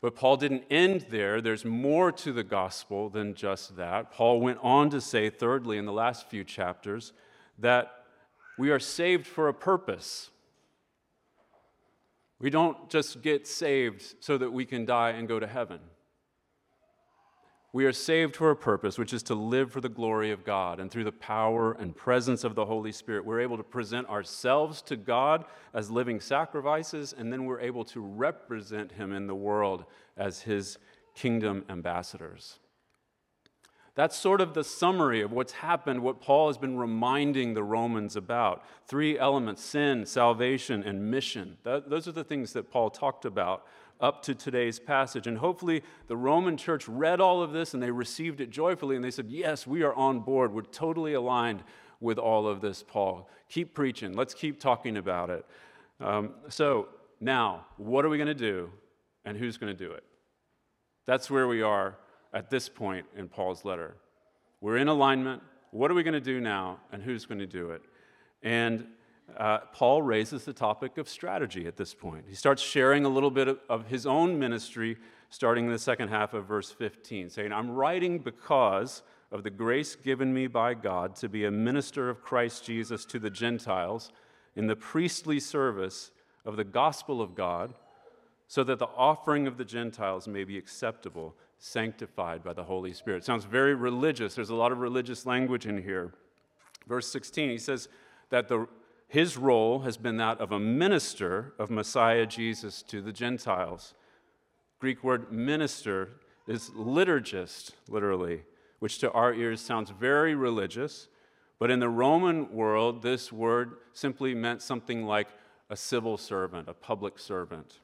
But 0.00 0.16
Paul 0.16 0.36
didn't 0.38 0.64
end 0.70 1.06
there. 1.10 1.40
There's 1.40 1.64
more 1.64 2.10
to 2.12 2.32
the 2.32 2.42
gospel 2.42 3.10
than 3.10 3.34
just 3.34 3.76
that. 3.76 4.12
Paul 4.12 4.40
went 4.40 4.58
on 4.62 4.88
to 4.90 5.00
say, 5.00 5.28
thirdly, 5.28 5.76
in 5.76 5.84
the 5.84 5.92
last 5.92 6.28
few 6.28 6.42
chapters, 6.42 7.12
that 7.58 7.92
we 8.58 8.70
are 8.70 8.78
saved 8.78 9.26
for 9.26 9.48
a 9.48 9.54
purpose. 9.54 10.30
We 12.38 12.48
don't 12.48 12.88
just 12.88 13.20
get 13.20 13.46
saved 13.46 14.14
so 14.20 14.38
that 14.38 14.50
we 14.50 14.64
can 14.64 14.86
die 14.86 15.10
and 15.10 15.28
go 15.28 15.38
to 15.38 15.46
heaven. 15.46 15.80
We 17.72 17.84
are 17.84 17.92
saved 17.92 18.34
for 18.34 18.50
a 18.50 18.56
purpose, 18.56 18.98
which 18.98 19.12
is 19.12 19.22
to 19.24 19.34
live 19.34 19.70
for 19.70 19.80
the 19.80 19.88
glory 19.88 20.32
of 20.32 20.44
God. 20.44 20.80
And 20.80 20.90
through 20.90 21.04
the 21.04 21.12
power 21.12 21.72
and 21.72 21.94
presence 21.94 22.42
of 22.42 22.56
the 22.56 22.66
Holy 22.66 22.90
Spirit, 22.90 23.24
we're 23.24 23.40
able 23.40 23.56
to 23.56 23.62
present 23.62 24.08
ourselves 24.08 24.82
to 24.82 24.96
God 24.96 25.44
as 25.72 25.88
living 25.88 26.18
sacrifices, 26.18 27.14
and 27.16 27.32
then 27.32 27.44
we're 27.44 27.60
able 27.60 27.84
to 27.84 28.00
represent 28.00 28.90
Him 28.92 29.12
in 29.12 29.28
the 29.28 29.36
world 29.36 29.84
as 30.16 30.40
His 30.42 30.78
kingdom 31.14 31.64
ambassadors. 31.68 32.58
That's 33.94 34.16
sort 34.16 34.40
of 34.40 34.54
the 34.54 34.64
summary 34.64 35.20
of 35.20 35.30
what's 35.30 35.52
happened, 35.52 36.02
what 36.02 36.20
Paul 36.20 36.48
has 36.48 36.58
been 36.58 36.76
reminding 36.76 37.54
the 37.54 37.62
Romans 37.62 38.16
about. 38.16 38.64
Three 38.86 39.18
elements 39.18 39.62
sin, 39.62 40.06
salvation, 40.06 40.82
and 40.82 41.10
mission. 41.10 41.58
That, 41.64 41.90
those 41.90 42.08
are 42.08 42.12
the 42.12 42.24
things 42.24 42.52
that 42.54 42.70
Paul 42.70 42.90
talked 42.90 43.24
about 43.24 43.66
up 44.00 44.22
to 44.22 44.34
today's 44.34 44.78
passage. 44.78 45.26
And 45.26 45.38
hopefully, 45.38 45.82
the 46.06 46.16
Roman 46.16 46.56
church 46.56 46.88
read 46.88 47.20
all 47.20 47.42
of 47.42 47.52
this 47.52 47.74
and 47.74 47.82
they 47.82 47.90
received 47.90 48.40
it 48.40 48.50
joyfully 48.50 48.96
and 48.96 49.04
they 49.04 49.10
said, 49.10 49.30
Yes, 49.30 49.66
we 49.66 49.82
are 49.82 49.94
on 49.94 50.20
board. 50.20 50.52
We're 50.52 50.62
totally 50.62 51.14
aligned 51.14 51.62
with 52.00 52.18
all 52.18 52.46
of 52.48 52.60
this, 52.60 52.82
Paul. 52.82 53.28
Keep 53.48 53.74
preaching. 53.74 54.14
Let's 54.14 54.34
keep 54.34 54.60
talking 54.60 54.96
about 54.96 55.30
it. 55.30 55.44
Um, 56.00 56.34
so, 56.48 56.88
now, 57.20 57.66
what 57.76 58.04
are 58.04 58.08
we 58.08 58.16
going 58.16 58.28
to 58.28 58.34
do 58.34 58.70
and 59.24 59.36
who's 59.36 59.58
going 59.58 59.76
to 59.76 59.84
do 59.84 59.92
it? 59.92 60.04
That's 61.06 61.30
where 61.30 61.46
we 61.46 61.60
are 61.60 61.98
at 62.32 62.48
this 62.50 62.68
point 62.68 63.06
in 63.16 63.28
Paul's 63.28 63.64
letter. 63.64 63.96
We're 64.60 64.78
in 64.78 64.88
alignment. 64.88 65.42
What 65.70 65.90
are 65.90 65.94
we 65.94 66.02
going 66.02 66.14
to 66.14 66.20
do 66.20 66.40
now, 66.40 66.78
and 66.92 67.02
who's 67.02 67.26
going 67.26 67.38
to 67.38 67.46
do 67.46 67.70
it? 67.70 67.82
And 68.42 68.86
uh, 69.36 69.58
Paul 69.72 70.02
raises 70.02 70.44
the 70.44 70.52
topic 70.52 70.98
of 70.98 71.08
strategy 71.08 71.66
at 71.66 71.76
this 71.76 71.94
point. 71.94 72.24
He 72.28 72.34
starts 72.34 72.62
sharing 72.62 73.04
a 73.04 73.08
little 73.08 73.30
bit 73.30 73.48
of, 73.48 73.58
of 73.68 73.86
his 73.86 74.06
own 74.06 74.38
ministry, 74.38 74.96
starting 75.30 75.66
in 75.66 75.72
the 75.72 75.78
second 75.78 76.08
half 76.08 76.34
of 76.34 76.46
verse 76.46 76.70
15, 76.70 77.30
saying, 77.30 77.52
I'm 77.52 77.70
writing 77.70 78.18
because 78.18 79.02
of 79.32 79.42
the 79.42 79.50
grace 79.50 79.94
given 79.94 80.32
me 80.34 80.46
by 80.46 80.74
God 80.74 81.14
to 81.16 81.28
be 81.28 81.44
a 81.44 81.50
minister 81.50 82.08
of 82.08 82.22
Christ 82.22 82.64
Jesus 82.64 83.04
to 83.06 83.18
the 83.18 83.30
Gentiles 83.30 84.10
in 84.56 84.66
the 84.66 84.76
priestly 84.76 85.38
service 85.38 86.10
of 86.44 86.56
the 86.56 86.64
gospel 86.64 87.22
of 87.22 87.34
God, 87.34 87.74
so 88.48 88.64
that 88.64 88.80
the 88.80 88.88
offering 88.96 89.46
of 89.46 89.56
the 89.56 89.64
Gentiles 89.64 90.26
may 90.26 90.42
be 90.42 90.58
acceptable 90.58 91.36
sanctified 91.58 92.42
by 92.42 92.52
the 92.52 92.64
Holy 92.64 92.92
Spirit. 92.92 93.24
Sounds 93.24 93.44
very 93.44 93.74
religious. 93.74 94.34
There's 94.34 94.50
a 94.50 94.54
lot 94.54 94.72
of 94.72 94.78
religious 94.78 95.26
language 95.26 95.66
in 95.66 95.82
here. 95.82 96.12
Verse 96.88 97.06
16, 97.12 97.50
he 97.50 97.58
says 97.58 97.88
that 98.30 98.48
the, 98.48 98.66
his 99.10 99.36
role 99.36 99.80
has 99.80 99.96
been 99.96 100.18
that 100.18 100.38
of 100.40 100.52
a 100.52 100.60
minister 100.60 101.52
of 101.58 101.68
Messiah 101.68 102.26
Jesus 102.26 102.80
to 102.82 103.02
the 103.02 103.12
Gentiles. 103.12 103.92
Greek 104.78 105.02
word 105.02 105.32
minister 105.32 106.10
is 106.46 106.70
liturgist, 106.70 107.72
literally, 107.88 108.42
which 108.78 109.00
to 109.00 109.10
our 109.10 109.34
ears 109.34 109.60
sounds 109.60 109.90
very 109.90 110.36
religious. 110.36 111.08
But 111.58 111.72
in 111.72 111.80
the 111.80 111.88
Roman 111.88 112.52
world, 112.52 113.02
this 113.02 113.32
word 113.32 113.78
simply 113.92 114.32
meant 114.32 114.62
something 114.62 115.04
like 115.04 115.26
a 115.68 115.76
civil 115.76 116.16
servant, 116.16 116.68
a 116.68 116.72
public 116.72 117.18
servant. 117.18 117.80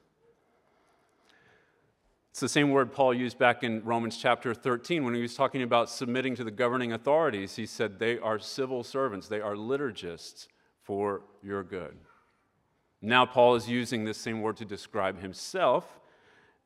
It's 2.30 2.38
the 2.38 2.48
same 2.48 2.70
word 2.70 2.92
Paul 2.92 3.12
used 3.12 3.36
back 3.36 3.64
in 3.64 3.82
Romans 3.84 4.16
chapter 4.16 4.54
13 4.54 5.04
when 5.04 5.14
he 5.14 5.22
was 5.22 5.34
talking 5.34 5.62
about 5.62 5.90
submitting 5.90 6.36
to 6.36 6.44
the 6.44 6.52
governing 6.52 6.92
authorities. 6.92 7.56
He 7.56 7.66
said, 7.66 7.98
They 7.98 8.16
are 8.16 8.38
civil 8.38 8.84
servants, 8.84 9.26
they 9.26 9.40
are 9.40 9.56
liturgists 9.56 10.46
for 10.86 11.22
your 11.42 11.64
good. 11.64 11.96
Now, 13.02 13.26
Paul 13.26 13.56
is 13.56 13.68
using 13.68 14.04
this 14.04 14.16
same 14.16 14.40
word 14.40 14.56
to 14.58 14.64
describe 14.64 15.20
himself, 15.20 16.00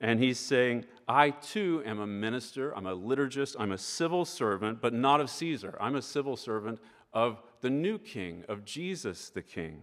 and 0.01 0.21
he's 0.21 0.39
saying, 0.39 0.85
I 1.09 1.31
too 1.31 1.83
am 1.85 1.99
a 1.99 2.07
minister, 2.07 2.77
I'm 2.77 2.87
a 2.87 2.97
liturgist, 2.97 3.57
I'm 3.59 3.73
a 3.73 3.79
civil 3.79 4.25
servant, 4.25 4.81
but 4.81 4.95
not 4.95 5.21
of 5.21 5.29
Caesar. 5.31 5.77
I'm 5.81 5.97
a 5.97 6.03
civil 6.03 6.37
servant 6.37 6.79
of 7.13 7.43
the 7.61 7.71
new 7.71 7.99
king, 7.99 8.45
of 8.49 8.65
Jesus 8.65 9.31
the 9.31 9.43
king. 9.43 9.83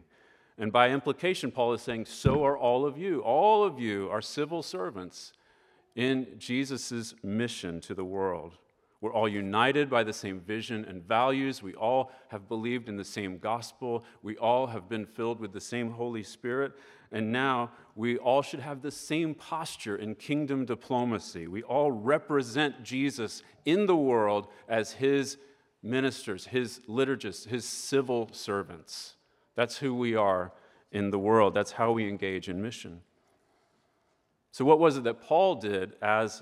And 0.58 0.72
by 0.72 0.90
implication, 0.90 1.52
Paul 1.52 1.74
is 1.74 1.82
saying, 1.82 2.06
So 2.06 2.44
are 2.44 2.58
all 2.58 2.86
of 2.86 2.98
you. 2.98 3.22
All 3.22 3.64
of 3.64 3.80
you 3.80 4.10
are 4.10 4.22
civil 4.22 4.64
servants 4.64 5.34
in 5.96 6.28
Jesus' 6.38 7.14
mission 7.24 7.82
to 7.82 7.94
the 7.94 8.06
world. 8.06 8.58
We're 9.00 9.14
all 9.14 9.30
united 9.30 9.90
by 9.90 10.04
the 10.04 10.14
same 10.14 10.40
vision 10.40 10.84
and 10.86 11.04
values. 11.04 11.62
We 11.62 11.76
all 11.76 12.12
have 12.30 12.48
believed 12.50 12.90
in 12.90 12.98
the 12.98 13.06
same 13.06 13.38
gospel. 13.38 14.04
We 14.24 14.38
all 14.38 14.68
have 14.68 14.90
been 14.90 15.06
filled 15.06 15.40
with 15.40 15.54
the 15.54 15.62
same 15.62 15.92
Holy 15.92 16.24
Spirit. 16.24 16.74
And 17.12 17.32
now 17.32 17.72
we 17.96 18.18
all 18.18 18.42
should 18.42 18.60
have 18.60 18.82
the 18.82 18.92
same 18.92 19.36
posture 19.36 19.96
in 19.96 20.16
kingdom 20.16 20.66
diplomacy. 20.66 21.48
We 21.48 21.62
all 21.62 21.92
represent 21.92 22.84
Jesus 22.84 23.44
in 23.66 23.86
the 23.86 23.96
world 23.96 24.48
as 24.68 24.94
his 24.94 25.38
ministers, 25.84 26.48
his 26.48 26.82
liturgists, 26.88 27.48
his 27.48 27.66
civil 27.66 28.30
servants. 28.32 29.16
That's 29.56 29.78
who 29.78 29.94
we 29.94 30.16
are 30.16 30.54
in 30.92 31.12
the 31.12 31.20
world. 31.20 31.54
That's 31.54 31.74
how 31.74 31.92
we 31.92 32.10
engage 32.10 32.50
in 32.50 32.62
mission. 32.62 33.02
So, 34.52 34.66
what 34.66 34.80
was 34.80 34.98
it 34.98 35.04
that 35.04 35.22
Paul 35.22 35.56
did 35.56 35.94
as 36.02 36.42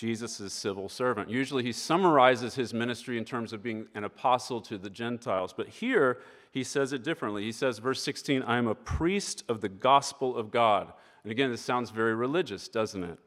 Jesus' 0.00 0.54
civil 0.54 0.88
servant? 0.88 1.28
Usually 1.28 1.62
he 1.62 1.72
summarizes 1.72 2.54
his 2.54 2.72
ministry 2.72 3.18
in 3.18 3.24
terms 3.26 3.52
of 3.52 3.62
being 3.62 3.86
an 3.94 4.04
apostle 4.04 4.58
to 4.62 4.78
the 4.78 4.88
Gentiles, 4.88 5.52
but 5.54 5.68
here 5.68 6.20
he 6.52 6.64
says 6.64 6.94
it 6.94 7.04
differently. 7.04 7.42
He 7.42 7.52
says, 7.52 7.78
verse 7.78 8.02
16, 8.02 8.42
I 8.44 8.56
am 8.56 8.66
a 8.66 8.74
priest 8.74 9.44
of 9.46 9.60
the 9.60 9.68
gospel 9.68 10.34
of 10.38 10.50
God. 10.50 10.90
And 11.22 11.30
again, 11.30 11.50
this 11.50 11.60
sounds 11.60 11.90
very 11.90 12.14
religious, 12.14 12.66
doesn't 12.66 13.04
it? 13.04 13.18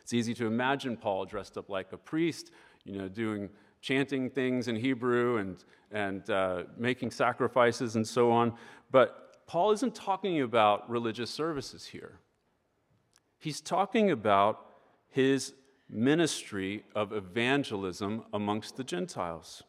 It's 0.00 0.14
easy 0.14 0.32
to 0.34 0.46
imagine 0.46 0.96
Paul 0.96 1.26
dressed 1.26 1.58
up 1.58 1.68
like 1.68 1.92
a 1.92 1.98
priest, 1.98 2.50
you 2.84 2.96
know, 2.96 3.08
doing 3.08 3.50
chanting 3.82 4.30
things 4.30 4.68
in 4.68 4.74
Hebrew 4.74 5.36
and, 5.36 5.62
and 5.92 6.30
uh, 6.30 6.62
making 6.78 7.10
sacrifices 7.10 7.96
and 7.96 8.08
so 8.08 8.32
on. 8.32 8.54
But 8.90 9.46
Paul 9.46 9.72
isn't 9.72 9.94
talking 9.94 10.40
about 10.40 10.88
religious 10.88 11.30
services 11.30 11.84
here. 11.84 12.20
He's 13.38 13.60
talking 13.60 14.10
about 14.10 14.67
his 15.10 15.54
ministry 15.88 16.84
of 16.94 17.12
evangelism 17.12 18.24
amongst 18.32 18.76
the 18.76 18.84
Gentiles. 18.84 19.62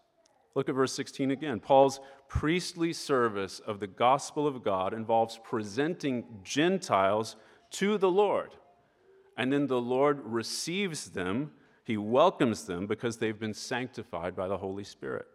Look 0.55 0.67
at 0.67 0.75
verse 0.75 0.93
16 0.93 1.31
again. 1.31 1.59
Paul's 1.59 1.99
priestly 2.27 2.91
service 2.93 3.59
of 3.59 3.79
the 3.79 3.87
gospel 3.87 4.45
of 4.45 4.63
God 4.63 4.93
involves 4.93 5.39
presenting 5.43 6.25
Gentiles 6.43 7.35
to 7.71 7.97
the 7.97 8.11
Lord. 8.11 8.55
And 9.37 9.53
then 9.53 9.67
the 9.67 9.79
Lord 9.79 10.19
receives 10.23 11.11
them, 11.11 11.51
he 11.85 11.97
welcomes 11.97 12.65
them 12.65 12.87
because 12.87 13.17
they've 13.17 13.39
been 13.39 13.53
sanctified 13.53 14.35
by 14.35 14.47
the 14.47 14.57
Holy 14.57 14.83
Spirit. 14.83 15.27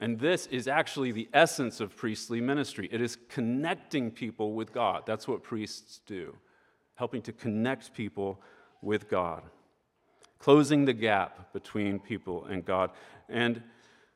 And 0.00 0.18
this 0.18 0.46
is 0.46 0.66
actually 0.66 1.12
the 1.12 1.28
essence 1.34 1.78
of 1.80 1.94
priestly 1.94 2.40
ministry 2.40 2.88
it 2.90 3.02
is 3.02 3.18
connecting 3.28 4.10
people 4.10 4.54
with 4.54 4.72
God. 4.72 5.02
That's 5.04 5.28
what 5.28 5.42
priests 5.42 6.00
do 6.06 6.34
helping 6.94 7.22
to 7.22 7.32
connect 7.32 7.94
people 7.94 8.38
with 8.82 9.08
God, 9.08 9.42
closing 10.38 10.84
the 10.84 10.92
gap 10.92 11.52
between 11.52 11.98
people 11.98 12.44
and 12.46 12.64
God. 12.64 12.90
And 13.28 13.62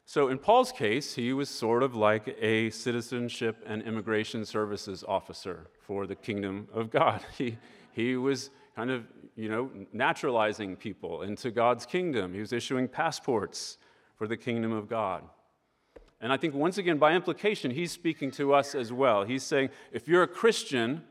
so, 0.06 0.28
in 0.28 0.38
Paul's 0.38 0.70
case, 0.70 1.14
he 1.14 1.32
was 1.32 1.48
sort 1.48 1.82
of 1.82 1.94
like 1.94 2.36
a 2.40 2.68
citizenship 2.70 3.62
and 3.66 3.82
immigration 3.82 4.44
services 4.44 5.02
officer 5.06 5.66
for 5.80 6.06
the 6.06 6.14
kingdom 6.14 6.68
of 6.72 6.90
God. 6.90 7.20
He, 7.38 7.56
he 7.92 8.16
was 8.16 8.50
kind 8.76 8.90
of, 8.90 9.04
you 9.36 9.48
know, 9.48 9.70
naturalizing 9.92 10.76
people 10.76 11.22
into 11.22 11.50
God's 11.50 11.86
kingdom. 11.86 12.34
He 12.34 12.40
was 12.40 12.52
issuing 12.52 12.88
passports 12.88 13.78
for 14.16 14.26
the 14.26 14.36
kingdom 14.36 14.72
of 14.72 14.88
God. 14.88 15.22
And 16.20 16.32
I 16.32 16.36
think, 16.36 16.54
once 16.54 16.78
again, 16.78 16.98
by 16.98 17.12
implication, 17.12 17.70
he's 17.70 17.92
speaking 17.92 18.30
to 18.32 18.52
us 18.52 18.74
as 18.74 18.92
well. 18.92 19.24
He's 19.24 19.42
saying, 19.42 19.70
if 19.92 20.08
you're 20.08 20.22
a 20.22 20.28
Christian, 20.28 21.02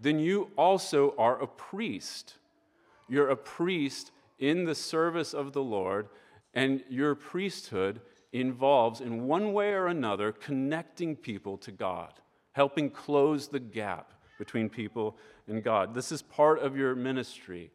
then 0.00 0.18
you 0.18 0.50
also 0.56 1.14
are 1.18 1.40
a 1.40 1.46
priest. 1.46 2.34
You're 3.12 3.28
a 3.28 3.36
priest 3.36 4.10
in 4.38 4.64
the 4.64 4.74
service 4.74 5.34
of 5.34 5.52
the 5.52 5.62
Lord, 5.62 6.08
and 6.54 6.82
your 6.88 7.14
priesthood 7.14 8.00
involves, 8.32 9.02
in 9.02 9.26
one 9.26 9.52
way 9.52 9.72
or 9.72 9.88
another, 9.88 10.32
connecting 10.32 11.16
people 11.16 11.58
to 11.58 11.70
God, 11.72 12.14
helping 12.52 12.88
close 12.88 13.48
the 13.48 13.60
gap 13.60 14.14
between 14.38 14.70
people 14.70 15.18
and 15.46 15.62
God. 15.62 15.92
This 15.92 16.10
is 16.10 16.22
part 16.22 16.60
of 16.60 16.74
your 16.74 16.94
ministry. 16.94 17.70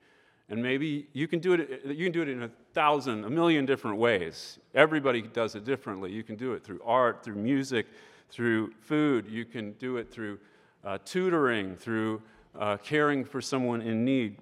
And 0.49 0.63
maybe 0.63 1.07
you 1.13 1.27
can 1.27 1.37
do 1.37 1.53
it, 1.53 1.85
you 1.85 2.05
can 2.05 2.13
do 2.13 2.23
it 2.23 2.29
in 2.29 2.41
a 2.41 2.49
thousand, 2.73 3.23
a 3.23 3.29
million 3.29 3.63
different 3.63 3.97
ways. 3.97 4.57
Everybody 4.73 5.21
does 5.21 5.53
it 5.53 5.65
differently. 5.65 6.11
You 6.11 6.23
can 6.23 6.35
do 6.35 6.53
it 6.53 6.63
through 6.63 6.81
art, 6.83 7.23
through 7.23 7.35
music, 7.35 7.85
through 8.31 8.71
food. 8.81 9.27
You 9.29 9.45
can 9.45 9.73
do 9.73 9.97
it 9.97 10.11
through 10.11 10.39
uh, 10.83 10.97
tutoring, 11.05 11.75
through 11.75 12.23
uh, 12.57 12.77
caring 12.77 13.23
for 13.23 13.39
someone 13.39 13.83
in 13.83 14.03
need, 14.03 14.37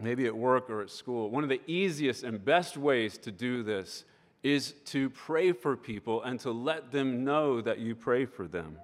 maybe 0.00 0.26
at 0.26 0.36
work 0.36 0.70
or 0.70 0.82
at 0.82 0.90
school. 0.90 1.30
One 1.30 1.42
of 1.42 1.48
the 1.48 1.60
easiest 1.66 2.24
and 2.24 2.44
best 2.44 2.76
ways 2.76 3.18
to 3.18 3.30
do 3.30 3.62
this 3.62 4.04
is 4.42 4.72
to 4.86 5.10
pray 5.10 5.52
for 5.52 5.76
people 5.76 6.22
and 6.22 6.40
to 6.40 6.50
let 6.50 6.90
them 6.90 7.24
know 7.24 7.60
that 7.60 7.78
you 7.78 7.94
pray 7.94 8.24
for 8.24 8.48
them. 8.48 8.76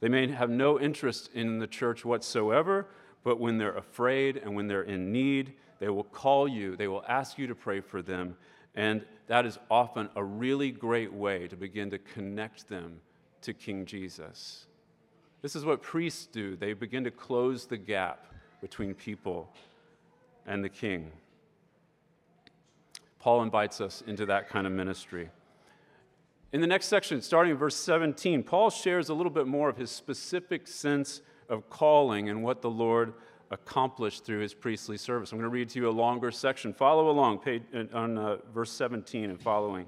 They 0.00 0.08
may 0.08 0.28
have 0.28 0.50
no 0.50 0.80
interest 0.80 1.30
in 1.34 1.58
the 1.58 1.66
church 1.66 2.04
whatsoever, 2.04 2.86
but 3.24 3.38
when 3.38 3.58
they're 3.58 3.76
afraid 3.76 4.36
and 4.36 4.54
when 4.54 4.66
they're 4.66 4.82
in 4.82 5.12
need, 5.12 5.54
they 5.80 5.88
will 5.88 6.04
call 6.04 6.48
you, 6.48 6.76
they 6.76 6.88
will 6.88 7.04
ask 7.08 7.38
you 7.38 7.46
to 7.46 7.54
pray 7.54 7.80
for 7.80 8.02
them, 8.02 8.36
and 8.74 9.04
that 9.28 9.46
is 9.46 9.58
often 9.70 10.08
a 10.16 10.24
really 10.24 10.70
great 10.70 11.12
way 11.12 11.46
to 11.48 11.56
begin 11.56 11.90
to 11.90 11.98
connect 11.98 12.68
them 12.68 13.00
to 13.42 13.52
King 13.52 13.86
Jesus. 13.86 14.66
This 15.42 15.54
is 15.54 15.64
what 15.64 15.82
priests 15.82 16.26
do. 16.26 16.56
They 16.56 16.72
begin 16.72 17.04
to 17.04 17.10
close 17.10 17.66
the 17.66 17.76
gap 17.76 18.32
between 18.60 18.94
people 18.94 19.52
and 20.48 20.64
the 20.64 20.68
king. 20.68 21.12
Paul 23.20 23.42
invites 23.42 23.80
us 23.80 24.02
into 24.06 24.26
that 24.26 24.48
kind 24.48 24.66
of 24.66 24.72
ministry. 24.72 25.30
In 26.52 26.60
the 26.60 26.66
next 26.66 26.86
section, 26.86 27.20
starting 27.20 27.52
in 27.52 27.58
verse 27.58 27.76
17, 27.76 28.42
Paul 28.42 28.70
shares 28.70 29.10
a 29.10 29.14
little 29.14 29.30
bit 29.30 29.46
more 29.46 29.68
of 29.68 29.76
his 29.76 29.90
specific 29.90 30.66
sense 30.66 31.20
of 31.48 31.68
calling 31.68 32.30
and 32.30 32.42
what 32.42 32.62
the 32.62 32.70
Lord 32.70 33.12
accomplished 33.50 34.24
through 34.24 34.40
his 34.40 34.54
priestly 34.54 34.96
service. 34.96 35.32
I'm 35.32 35.38
going 35.38 35.50
to 35.50 35.54
read 35.54 35.68
to 35.70 35.78
you 35.78 35.88
a 35.88 35.90
longer 35.90 36.30
section. 36.30 36.72
Follow 36.72 37.10
along 37.10 37.40
page, 37.40 37.62
uh, 37.74 37.84
on 37.92 38.18
uh, 38.18 38.36
verse 38.52 38.70
17 38.72 39.30
and 39.30 39.40
following. 39.40 39.86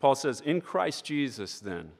Paul 0.00 0.14
says, 0.14 0.40
In 0.40 0.60
Christ 0.60 1.04
Jesus, 1.04 1.60
then, 1.60 1.90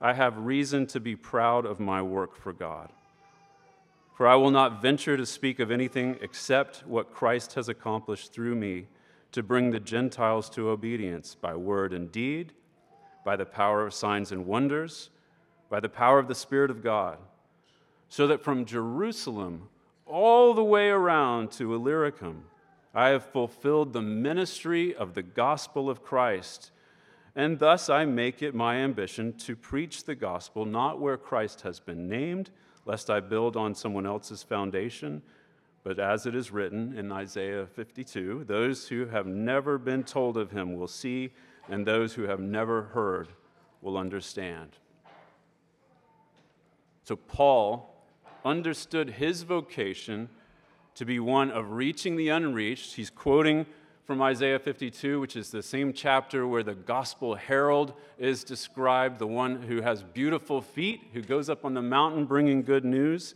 I 0.00 0.14
have 0.14 0.38
reason 0.38 0.86
to 0.88 1.00
be 1.00 1.16
proud 1.16 1.66
of 1.66 1.80
my 1.80 2.00
work 2.00 2.36
for 2.36 2.52
God. 2.52 2.90
For 4.18 4.26
I 4.26 4.34
will 4.34 4.50
not 4.50 4.82
venture 4.82 5.16
to 5.16 5.24
speak 5.24 5.60
of 5.60 5.70
anything 5.70 6.18
except 6.20 6.84
what 6.84 7.14
Christ 7.14 7.54
has 7.54 7.68
accomplished 7.68 8.32
through 8.32 8.56
me 8.56 8.88
to 9.30 9.44
bring 9.44 9.70
the 9.70 9.78
Gentiles 9.78 10.50
to 10.50 10.70
obedience 10.70 11.36
by 11.36 11.54
word 11.54 11.92
and 11.92 12.10
deed, 12.10 12.52
by 13.24 13.36
the 13.36 13.46
power 13.46 13.86
of 13.86 13.94
signs 13.94 14.32
and 14.32 14.44
wonders, 14.44 15.10
by 15.70 15.78
the 15.78 15.88
power 15.88 16.18
of 16.18 16.26
the 16.26 16.34
Spirit 16.34 16.68
of 16.68 16.82
God, 16.82 17.18
so 18.08 18.26
that 18.26 18.42
from 18.42 18.64
Jerusalem 18.64 19.68
all 20.04 20.52
the 20.52 20.64
way 20.64 20.88
around 20.88 21.52
to 21.52 21.72
Illyricum, 21.72 22.42
I 22.92 23.10
have 23.10 23.24
fulfilled 23.24 23.92
the 23.92 24.02
ministry 24.02 24.96
of 24.96 25.14
the 25.14 25.22
gospel 25.22 25.88
of 25.88 26.02
Christ. 26.02 26.72
And 27.36 27.60
thus 27.60 27.88
I 27.88 28.04
make 28.04 28.42
it 28.42 28.52
my 28.52 28.78
ambition 28.78 29.34
to 29.34 29.54
preach 29.54 30.02
the 30.02 30.16
gospel 30.16 30.64
not 30.64 31.00
where 31.00 31.16
Christ 31.16 31.60
has 31.60 31.78
been 31.78 32.08
named, 32.08 32.50
lest 32.88 33.08
I 33.08 33.20
build 33.20 33.56
on 33.56 33.76
someone 33.76 34.06
else's 34.06 34.42
foundation 34.42 35.22
but 35.88 35.98
as 35.98 36.26
it 36.26 36.34
is 36.34 36.50
written 36.50 36.96
in 36.98 37.10
Isaiah 37.10 37.66
52, 37.66 38.44
those 38.44 38.88
who 38.88 39.06
have 39.06 39.26
never 39.26 39.78
been 39.78 40.04
told 40.04 40.36
of 40.36 40.50
him 40.50 40.76
will 40.76 40.86
see, 40.86 41.30
and 41.66 41.86
those 41.86 42.12
who 42.12 42.24
have 42.24 42.40
never 42.40 42.82
heard 42.82 43.28
will 43.80 43.96
understand. 43.96 44.70
So 47.04 47.16
Paul 47.16 48.04
understood 48.44 49.08
his 49.08 49.44
vocation 49.44 50.28
to 50.94 51.06
be 51.06 51.20
one 51.20 51.50
of 51.50 51.70
reaching 51.70 52.16
the 52.16 52.28
unreached. 52.28 52.96
He's 52.96 53.08
quoting 53.08 53.64
from 54.08 54.22
Isaiah 54.22 54.58
52, 54.58 55.20
which 55.20 55.36
is 55.36 55.50
the 55.50 55.62
same 55.62 55.92
chapter 55.92 56.46
where 56.46 56.62
the 56.62 56.74
gospel 56.74 57.34
herald 57.34 57.92
is 58.16 58.42
described, 58.42 59.18
the 59.18 59.26
one 59.26 59.60
who 59.60 59.82
has 59.82 60.02
beautiful 60.02 60.62
feet, 60.62 61.02
who 61.12 61.20
goes 61.20 61.50
up 61.50 61.62
on 61.62 61.74
the 61.74 61.82
mountain 61.82 62.24
bringing 62.24 62.62
good 62.62 62.86
news. 62.86 63.34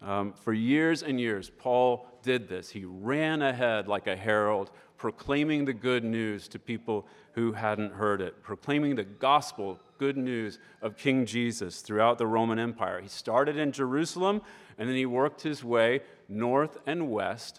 Um, 0.00 0.32
for 0.32 0.52
years 0.52 1.02
and 1.02 1.18
years, 1.18 1.50
Paul 1.50 2.06
did 2.22 2.48
this. 2.48 2.70
He 2.70 2.84
ran 2.84 3.42
ahead 3.42 3.88
like 3.88 4.06
a 4.06 4.14
herald, 4.14 4.70
proclaiming 4.96 5.64
the 5.64 5.72
good 5.72 6.04
news 6.04 6.46
to 6.50 6.58
people 6.60 7.04
who 7.32 7.50
hadn't 7.50 7.94
heard 7.94 8.20
it, 8.20 8.44
proclaiming 8.44 8.94
the 8.94 9.02
gospel, 9.02 9.80
good 9.98 10.16
news 10.16 10.60
of 10.82 10.96
King 10.96 11.26
Jesus 11.26 11.80
throughout 11.80 12.18
the 12.18 12.28
Roman 12.28 12.60
Empire. 12.60 13.00
He 13.00 13.08
started 13.08 13.56
in 13.56 13.72
Jerusalem, 13.72 14.40
and 14.78 14.88
then 14.88 14.94
he 14.94 15.04
worked 15.04 15.42
his 15.42 15.64
way 15.64 16.02
north 16.28 16.78
and 16.86 17.10
west, 17.10 17.58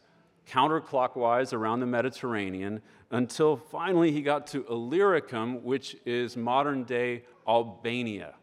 counterclockwise 0.50 1.54
around 1.54 1.80
the 1.80 1.86
Mediterranean, 1.86 2.82
until 3.12 3.56
finally 3.58 4.12
he 4.12 4.22
got 4.22 4.48
to 4.48 4.66
Illyricum, 4.68 5.64
which 5.64 5.96
is 6.06 6.36
modern 6.36 6.84
day 6.84 7.24
Albania. 7.48 8.34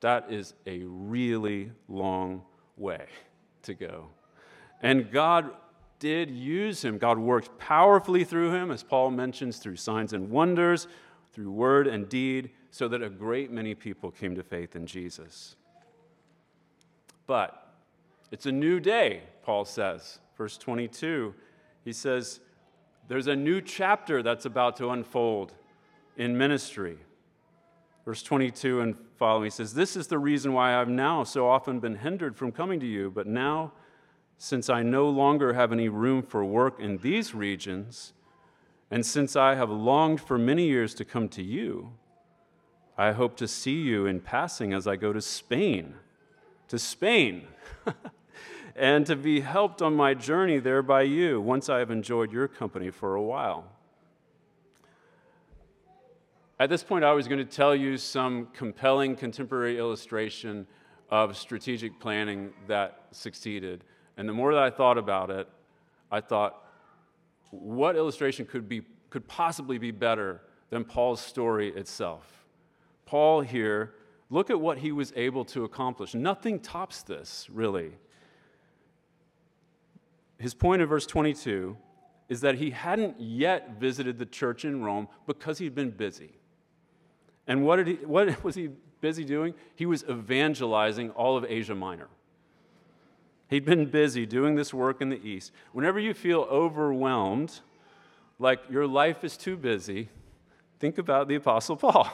That 0.00 0.30
is 0.30 0.54
a 0.66 0.80
really 0.84 1.72
long 1.88 2.42
way 2.76 3.06
to 3.62 3.74
go. 3.74 4.08
And 4.82 5.10
God 5.10 5.50
did 5.98 6.30
use 6.30 6.84
him. 6.84 6.98
God 6.98 7.18
worked 7.18 7.58
powerfully 7.58 8.24
through 8.24 8.52
him, 8.52 8.70
as 8.70 8.82
Paul 8.82 9.10
mentions, 9.10 9.58
through 9.58 9.76
signs 9.76 10.12
and 10.12 10.30
wonders, 10.30 10.86
through 11.32 11.50
word 11.50 11.86
and 11.86 12.08
deed, 12.08 12.50
so 12.70 12.88
that 12.88 13.02
a 13.02 13.08
great 13.08 13.50
many 13.50 13.74
people 13.74 14.10
came 14.10 14.34
to 14.34 14.42
faith 14.42 14.76
in 14.76 14.86
Jesus. 14.86 15.56
But 17.26 17.74
it's 18.30 18.46
a 18.46 18.52
new 18.52 18.80
day, 18.80 19.22
Paul 19.42 19.64
says. 19.64 20.18
Verse 20.36 20.58
22, 20.58 21.34
he 21.84 21.92
says, 21.92 22.40
There's 23.08 23.26
a 23.26 23.36
new 23.36 23.60
chapter 23.60 24.22
that's 24.22 24.44
about 24.44 24.76
to 24.76 24.90
unfold 24.90 25.54
in 26.16 26.36
ministry. 26.36 26.98
Verse 28.04 28.22
22 28.22 28.80
and 28.80 28.96
following, 29.16 29.44
he 29.44 29.50
says, 29.50 29.74
This 29.74 29.96
is 29.96 30.06
the 30.06 30.18
reason 30.18 30.52
why 30.52 30.78
I've 30.78 30.88
now 30.88 31.24
so 31.24 31.48
often 31.48 31.80
been 31.80 31.96
hindered 31.96 32.36
from 32.36 32.52
coming 32.52 32.78
to 32.80 32.86
you, 32.86 33.10
but 33.10 33.26
now, 33.26 33.72
since 34.38 34.68
I 34.68 34.82
no 34.82 35.08
longer 35.08 35.54
have 35.54 35.72
any 35.72 35.88
room 35.88 36.22
for 36.22 36.44
work 36.44 36.78
in 36.78 36.98
these 36.98 37.34
regions, 37.34 38.12
and 38.90 39.04
since 39.04 39.34
I 39.34 39.54
have 39.54 39.70
longed 39.70 40.20
for 40.20 40.38
many 40.38 40.66
years 40.66 40.94
to 40.94 41.04
come 41.04 41.28
to 41.30 41.42
you, 41.42 41.92
I 42.98 43.12
hope 43.12 43.36
to 43.38 43.48
see 43.48 43.80
you 43.82 44.06
in 44.06 44.20
passing 44.20 44.72
as 44.72 44.86
I 44.86 44.96
go 44.96 45.12
to 45.12 45.20
Spain. 45.20 45.94
To 46.68 46.78
Spain! 46.78 47.46
and 48.76 49.06
to 49.06 49.16
be 49.16 49.40
helped 49.40 49.80
on 49.80 49.96
my 49.96 50.12
journey 50.12 50.58
there 50.58 50.82
by 50.82 51.00
you 51.00 51.40
once 51.40 51.70
I 51.70 51.78
have 51.78 51.90
enjoyed 51.90 52.30
your 52.30 52.46
company 52.46 52.90
for 52.90 53.14
a 53.14 53.22
while. 53.22 53.64
At 56.60 56.68
this 56.68 56.84
point, 56.84 57.04
I 57.04 57.12
was 57.12 57.26
going 57.26 57.38
to 57.38 57.44
tell 57.44 57.74
you 57.74 57.96
some 57.96 58.48
compelling 58.52 59.16
contemporary 59.16 59.78
illustration 59.78 60.66
of 61.10 61.36
strategic 61.36 61.98
planning 61.98 62.52
that 62.66 63.04
succeeded. 63.12 63.82
And 64.18 64.28
the 64.28 64.32
more 64.34 64.52
that 64.52 64.62
I 64.62 64.70
thought 64.70 64.98
about 64.98 65.30
it, 65.30 65.48
I 66.10 66.20
thought, 66.20 66.62
what 67.50 67.96
illustration 67.96 68.44
could, 68.44 68.68
be, 68.68 68.82
could 69.08 69.26
possibly 69.26 69.78
be 69.78 69.90
better 69.90 70.42
than 70.68 70.84
Paul's 70.84 71.20
story 71.20 71.74
itself? 71.74 72.46
Paul 73.06 73.40
here, 73.40 73.94
look 74.28 74.50
at 74.50 74.60
what 74.60 74.78
he 74.78 74.92
was 74.92 75.12
able 75.16 75.44
to 75.46 75.64
accomplish. 75.64 76.14
Nothing 76.14 76.58
tops 76.60 77.02
this, 77.02 77.48
really. 77.50 77.92
His 80.38 80.54
point 80.54 80.82
in 80.82 80.88
verse 80.88 81.06
22 81.06 81.76
is 82.28 82.40
that 82.40 82.56
he 82.56 82.70
hadn't 82.70 83.20
yet 83.20 83.78
visited 83.78 84.18
the 84.18 84.26
church 84.26 84.64
in 84.64 84.82
Rome 84.82 85.08
because 85.26 85.58
he'd 85.58 85.74
been 85.74 85.90
busy. 85.90 86.32
And 87.46 87.64
what, 87.64 87.76
did 87.76 87.86
he, 87.86 87.94
what 88.04 88.42
was 88.44 88.54
he 88.54 88.70
busy 89.00 89.24
doing? 89.24 89.54
He 89.74 89.86
was 89.86 90.04
evangelizing 90.04 91.10
all 91.10 91.36
of 91.36 91.44
Asia 91.44 91.74
Minor. 91.74 92.08
He'd 93.48 93.64
been 93.64 93.86
busy 93.86 94.26
doing 94.26 94.56
this 94.56 94.74
work 94.74 95.00
in 95.00 95.08
the 95.08 95.24
East. 95.24 95.52
Whenever 95.72 96.00
you 96.00 96.14
feel 96.14 96.40
overwhelmed, 96.50 97.60
like 98.40 98.60
your 98.68 98.88
life 98.88 99.22
is 99.22 99.36
too 99.36 99.56
busy, 99.56 100.08
think 100.80 100.98
about 100.98 101.28
the 101.28 101.36
Apostle 101.36 101.76
Paul. 101.76 102.10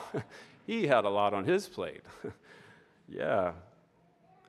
he 0.66 0.86
had 0.86 1.04
a 1.04 1.08
lot 1.08 1.32
on 1.32 1.44
his 1.44 1.66
plate. 1.66 2.02
yeah. 3.08 3.52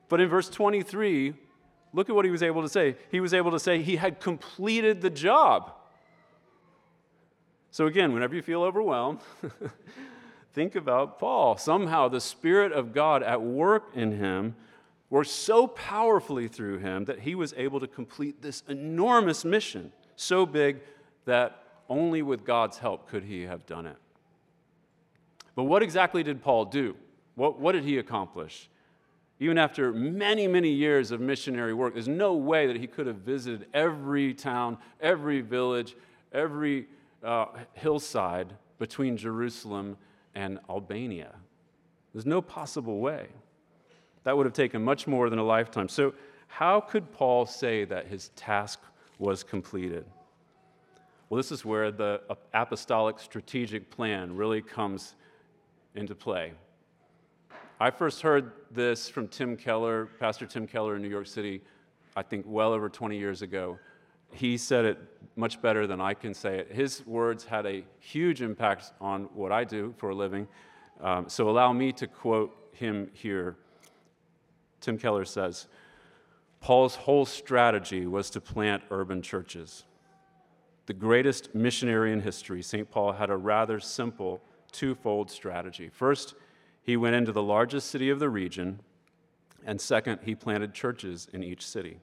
But 0.08 0.20
in 0.20 0.28
verse 0.28 0.50
23, 0.50 1.32
look 1.94 2.10
at 2.10 2.14
what 2.14 2.26
he 2.26 2.30
was 2.30 2.42
able 2.42 2.60
to 2.60 2.68
say. 2.68 2.96
He 3.10 3.20
was 3.20 3.32
able 3.32 3.52
to 3.52 3.58
say 3.58 3.80
he 3.80 3.96
had 3.96 4.20
completed 4.20 5.00
the 5.00 5.08
job. 5.08 5.72
So, 7.70 7.86
again, 7.86 8.12
whenever 8.12 8.34
you 8.34 8.42
feel 8.42 8.62
overwhelmed, 8.62 9.20
Think 10.54 10.76
about 10.76 11.18
Paul. 11.18 11.56
Somehow 11.56 12.08
the 12.08 12.20
Spirit 12.20 12.70
of 12.70 12.94
God 12.94 13.24
at 13.24 13.42
work 13.42 13.90
in 13.92 14.12
him 14.12 14.54
worked 15.10 15.30
so 15.30 15.66
powerfully 15.66 16.46
through 16.46 16.78
him 16.78 17.04
that 17.06 17.18
he 17.18 17.34
was 17.34 17.52
able 17.56 17.80
to 17.80 17.88
complete 17.88 18.40
this 18.40 18.62
enormous 18.68 19.44
mission, 19.44 19.92
so 20.14 20.46
big 20.46 20.78
that 21.24 21.60
only 21.88 22.22
with 22.22 22.44
God's 22.44 22.78
help 22.78 23.08
could 23.08 23.24
he 23.24 23.42
have 23.42 23.66
done 23.66 23.86
it. 23.86 23.96
But 25.56 25.64
what 25.64 25.82
exactly 25.82 26.22
did 26.22 26.40
Paul 26.40 26.66
do? 26.66 26.94
What, 27.34 27.58
what 27.58 27.72
did 27.72 27.82
he 27.82 27.98
accomplish? 27.98 28.68
Even 29.40 29.58
after 29.58 29.92
many, 29.92 30.46
many 30.46 30.70
years 30.70 31.10
of 31.10 31.20
missionary 31.20 31.74
work, 31.74 31.94
there's 31.94 32.08
no 32.08 32.34
way 32.34 32.66
that 32.66 32.76
he 32.76 32.86
could 32.86 33.06
have 33.06 33.16
visited 33.16 33.66
every 33.74 34.32
town, 34.32 34.78
every 35.00 35.40
village, 35.40 35.96
every 36.32 36.86
uh, 37.22 37.46
hillside 37.72 38.52
between 38.78 39.16
Jerusalem 39.16 39.96
and 40.34 40.60
Albania. 40.70 41.34
There's 42.12 42.26
no 42.26 42.40
possible 42.40 43.00
way. 43.00 43.26
That 44.22 44.36
would 44.36 44.46
have 44.46 44.52
taken 44.52 44.84
much 44.84 45.06
more 45.06 45.28
than 45.28 45.38
a 45.38 45.44
lifetime. 45.44 45.88
So, 45.88 46.14
how 46.46 46.80
could 46.80 47.10
Paul 47.12 47.46
say 47.46 47.84
that 47.84 48.06
his 48.06 48.28
task 48.36 48.80
was 49.18 49.42
completed? 49.42 50.04
Well, 51.28 51.36
this 51.36 51.50
is 51.50 51.64
where 51.64 51.90
the 51.90 52.20
apostolic 52.52 53.18
strategic 53.18 53.90
plan 53.90 54.36
really 54.36 54.62
comes 54.62 55.16
into 55.96 56.14
play. 56.14 56.52
I 57.80 57.90
first 57.90 58.22
heard 58.22 58.52
this 58.70 59.08
from 59.08 59.26
Tim 59.26 59.56
Keller, 59.56 60.06
Pastor 60.20 60.46
Tim 60.46 60.64
Keller 60.64 60.94
in 60.94 61.02
New 61.02 61.08
York 61.08 61.26
City, 61.26 61.60
I 62.14 62.22
think 62.22 62.44
well 62.46 62.72
over 62.72 62.88
20 62.88 63.18
years 63.18 63.42
ago. 63.42 63.80
He 64.32 64.56
said 64.56 64.84
it 64.84 64.98
much 65.34 65.60
better 65.60 65.84
than 65.84 66.00
I 66.00 66.14
can 66.14 66.34
say 66.34 66.58
it. 66.58 66.70
His 66.70 67.04
words 67.04 67.44
had 67.44 67.66
a 67.66 67.84
huge 67.98 68.42
impact 68.42 68.92
on 69.00 69.24
what 69.34 69.50
I 69.50 69.64
do 69.64 69.92
for 69.98 70.10
a 70.10 70.14
living. 70.14 70.46
Um, 71.00 71.28
so 71.28 71.50
allow 71.50 71.72
me 71.72 71.90
to 71.94 72.06
quote 72.06 72.56
him 72.72 73.10
here. 73.12 73.56
Tim 74.80 74.96
Keller 74.96 75.24
says 75.24 75.66
Paul's 76.60 76.94
whole 76.94 77.26
strategy 77.26 78.06
was 78.06 78.30
to 78.30 78.40
plant 78.40 78.84
urban 78.92 79.20
churches. 79.20 79.82
The 80.86 80.94
greatest 80.94 81.56
missionary 81.56 82.12
in 82.12 82.20
history, 82.20 82.62
St. 82.62 82.88
Paul 82.88 83.12
had 83.12 83.30
a 83.30 83.36
rather 83.36 83.80
simple 83.80 84.40
twofold 84.70 85.28
strategy. 85.28 85.88
First, 85.88 86.34
he 86.84 86.96
went 86.96 87.16
into 87.16 87.32
the 87.32 87.42
largest 87.42 87.90
city 87.90 88.10
of 88.10 88.20
the 88.20 88.28
region, 88.28 88.80
and 89.64 89.80
second, 89.80 90.20
he 90.24 90.34
planted 90.34 90.74
churches 90.74 91.26
in 91.32 91.42
each 91.42 91.66
city. 91.66 91.98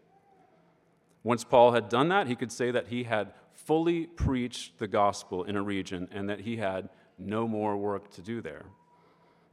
Once 1.24 1.44
Paul 1.44 1.72
had 1.72 1.88
done 1.88 2.10
that, 2.10 2.28
he 2.28 2.36
could 2.36 2.52
say 2.52 2.72
that 2.72 2.88
he 2.88 3.04
had 3.04 3.34
fully 3.54 4.08
preached 4.08 4.80
the 4.80 4.88
gospel 4.88 5.44
in 5.44 5.56
a 5.56 5.62
region 5.62 6.10
and 6.12 6.28
that 6.28 6.42
he 6.42 6.58
had 6.58 6.90
no 7.20 7.48
more 7.48 7.78
work 7.78 8.10
to 8.12 8.22
do 8.22 8.42
there. 8.42 8.66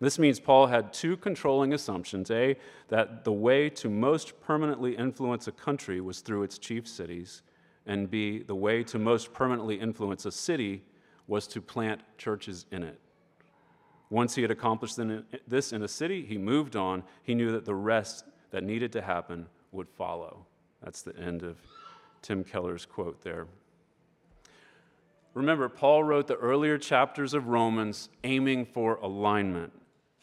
This 0.01 0.19
means 0.19 0.41
Paul 0.41 0.69
had 0.69 0.93
two 0.93 1.17
controlling 1.17 1.75
assumptions 1.75 2.31
A, 2.31 2.57
that 2.88 3.25
the 3.25 3.33
way 3.33 3.69
to 3.71 3.91
most 3.91 4.41
permanently 4.41 4.97
influence 4.97 5.47
a 5.47 5.53
country 5.53 6.01
was 6.01 6.21
through 6.21 6.45
its 6.45 6.57
chief 6.57 6.88
cities, 6.88 7.43
and 7.85 8.11
B, 8.11 8.43
the 8.43 8.55
way 8.55 8.83
to 8.85 8.99
most 8.99 9.35
permanently 9.35 9.79
influence 9.79 10.25
a 10.25 10.33
city 10.33 10.85
was 11.27 11.47
to 11.49 11.61
plant 11.61 12.01
churches 12.17 12.64
in 12.71 12.83
it. 12.83 12.99
Once 14.11 14.35
he 14.35 14.42
had 14.42 14.51
accomplished 14.51 14.99
this 15.47 15.73
in 15.73 15.83
a 15.83 15.88
city, 15.88 16.25
he 16.25 16.38
moved 16.38 16.77
on. 16.77 17.03
He 17.23 17.35
knew 17.35 17.53
that 17.53 17.64
the 17.64 17.75
rest 17.75 18.25
that 18.51 18.64
needed 18.64 18.92
to 18.92 19.03
happen 19.03 19.47
would 19.73 19.88
follow. 19.88 20.47
That's 20.83 21.03
the 21.03 21.16
end 21.16 21.42
of 21.42 21.57
Tim 22.23 22.42
Keller's 22.42 22.87
quote 22.87 23.23
there. 23.23 23.47
Remember, 25.35 25.68
Paul 25.68 26.05
wrote 26.05 26.27
the 26.27 26.37
earlier 26.37 26.79
chapters 26.79 27.35
of 27.35 27.49
Romans 27.49 28.09
aiming 28.25 28.66
for 28.66 28.97
alignment. 28.97 29.73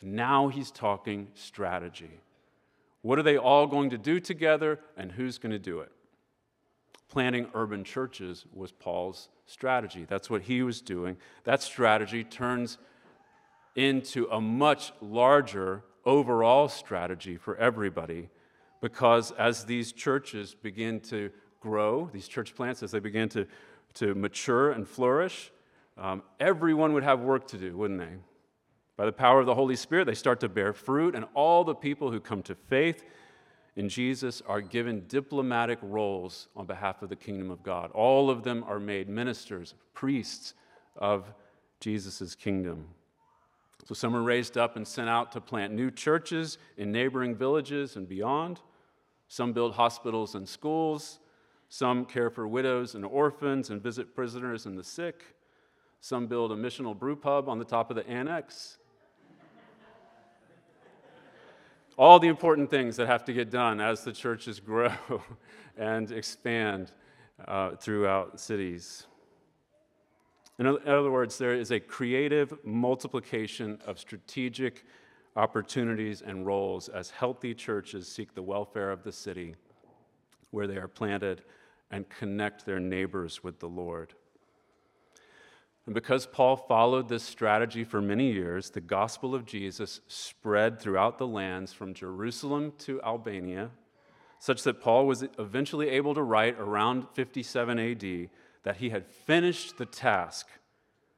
Now 0.01 0.47
he's 0.47 0.71
talking 0.71 1.27
strategy. 1.35 2.19
What 3.01 3.19
are 3.19 3.23
they 3.23 3.37
all 3.37 3.67
going 3.67 3.91
to 3.91 3.97
do 3.99 4.19
together, 4.19 4.79
and 4.97 5.11
who's 5.11 5.37
going 5.37 5.51
to 5.51 5.59
do 5.59 5.79
it? 5.81 5.91
Planting 7.07 7.47
urban 7.53 7.83
churches 7.83 8.45
was 8.51 8.71
Paul's 8.71 9.29
strategy. 9.45 10.05
That's 10.09 10.29
what 10.29 10.41
he 10.41 10.63
was 10.63 10.81
doing. 10.81 11.17
That 11.43 11.61
strategy 11.61 12.23
turns 12.23 12.79
into 13.75 14.27
a 14.31 14.39
much 14.39 14.91
larger 15.01 15.83
overall 16.05 16.67
strategy 16.67 17.37
for 17.37 17.55
everybody 17.57 18.29
because 18.81 19.31
as 19.31 19.65
these 19.65 19.91
churches 19.91 20.53
begin 20.53 20.99
to 20.99 21.31
grow, 21.59 22.09
these 22.13 22.27
church 22.27 22.53
plants, 22.53 22.83
as 22.83 22.91
they 22.91 22.99
begin 22.99 23.27
to, 23.29 23.47
to 23.95 24.13
mature 24.13 24.71
and 24.71 24.87
flourish, 24.87 25.51
um, 25.97 26.21
everyone 26.39 26.93
would 26.93 27.03
have 27.03 27.21
work 27.21 27.47
to 27.47 27.57
do, 27.57 27.75
wouldn't 27.75 27.99
they? 27.99 28.17
By 28.97 29.05
the 29.05 29.11
power 29.11 29.39
of 29.39 29.45
the 29.45 29.55
Holy 29.55 29.75
Spirit, 29.75 30.05
they 30.05 30.13
start 30.13 30.39
to 30.41 30.49
bear 30.49 30.71
fruit, 30.71 31.15
and 31.15 31.25
all 31.33 31.63
the 31.63 31.73
people 31.73 32.11
who 32.11 32.19
come 32.19 32.43
to 32.43 32.53
faith 32.53 33.03
in 33.75 33.89
Jesus 33.89 34.41
are 34.47 34.61
given 34.61 35.05
diplomatic 35.07 35.79
roles 35.81 36.47
on 36.55 36.65
behalf 36.65 37.01
of 37.01 37.09
the 37.09 37.15
kingdom 37.15 37.49
of 37.51 37.63
God. 37.63 37.91
All 37.91 38.29
of 38.29 38.43
them 38.43 38.63
are 38.67 38.79
made 38.79 39.09
ministers, 39.09 39.73
priests 39.93 40.53
of 40.95 41.33
Jesus' 41.79 42.35
kingdom. 42.35 42.85
So 43.85 43.93
some 43.93 44.15
are 44.15 44.23
raised 44.23 44.57
up 44.57 44.75
and 44.75 44.87
sent 44.87 45.09
out 45.09 45.31
to 45.33 45.41
plant 45.41 45.71
new 45.71 45.91
churches 45.91 46.57
in 46.75 46.91
neighboring 46.91 47.35
villages 47.35 47.95
and 47.95 48.09
beyond. 48.09 48.59
Some 49.27 49.53
build 49.53 49.75
hospitals 49.75 50.33
and 50.33 50.49
schools. 50.49 51.19
Some 51.69 52.05
care 52.05 52.31
for 52.31 52.47
widows 52.47 52.95
and 52.95 53.05
orphans 53.05 53.69
and 53.69 53.81
visit 53.81 54.15
prisoners 54.15 54.65
and 54.65 54.77
the 54.77 54.83
sick. 54.83 55.23
Some 56.01 56.25
build 56.25 56.51
a 56.51 56.55
missional 56.55 56.97
brew 56.97 57.15
pub 57.15 57.47
on 57.47 57.59
the 57.59 57.65
top 57.65 57.91
of 57.91 57.95
the 57.95 58.07
annex. 58.07 58.79
All 61.97 62.19
the 62.19 62.27
important 62.27 62.69
things 62.69 62.97
that 62.97 63.07
have 63.07 63.23
to 63.25 63.33
get 63.33 63.51
done 63.51 63.79
as 63.79 64.03
the 64.03 64.11
churches 64.11 64.59
grow 64.65 64.91
and 65.77 66.11
expand 66.11 66.91
uh, 67.47 67.75
throughout 67.75 68.39
cities. 68.39 69.05
In 70.57 70.67
other 70.67 71.11
words, 71.11 71.37
there 71.37 71.53
is 71.53 71.71
a 71.71 71.79
creative 71.79 72.53
multiplication 72.63 73.79
of 73.85 73.99
strategic 73.99 74.85
opportunities 75.35 76.21
and 76.21 76.45
roles 76.45 76.87
as 76.87 77.09
healthy 77.09 77.53
churches 77.53 78.07
seek 78.07 78.33
the 78.33 78.41
welfare 78.41 78.89
of 78.89 79.03
the 79.03 79.11
city 79.11 79.55
where 80.51 80.65
they 80.65 80.77
are 80.77 80.87
planted 80.87 81.41
and 81.91 82.07
connect 82.09 82.65
their 82.65 82.79
neighbors 82.79 83.43
with 83.43 83.59
the 83.59 83.67
Lord. 83.67 84.13
And 85.85 85.93
because 85.93 86.25
Paul 86.25 86.55
followed 86.55 87.09
this 87.09 87.23
strategy 87.23 87.83
for 87.83 88.01
many 88.01 88.31
years, 88.31 88.69
the 88.69 88.81
gospel 88.81 89.35
of 89.35 89.45
Jesus 89.45 89.99
spread 90.07 90.79
throughout 90.79 91.17
the 91.17 91.27
lands 91.27 91.73
from 91.73 91.93
Jerusalem 91.93 92.73
to 92.79 93.01
Albania, 93.03 93.69
such 94.39 94.63
that 94.63 94.81
Paul 94.81 95.05
was 95.05 95.25
eventually 95.37 95.89
able 95.89 96.15
to 96.15 96.23
write 96.23 96.57
around 96.57 97.07
57 97.13 97.77
AD 97.77 98.29
that 98.65 98.77
he 98.77 98.89
had 98.89 99.05
finished 99.05 99.77
the 99.77 99.85
task 99.85 100.47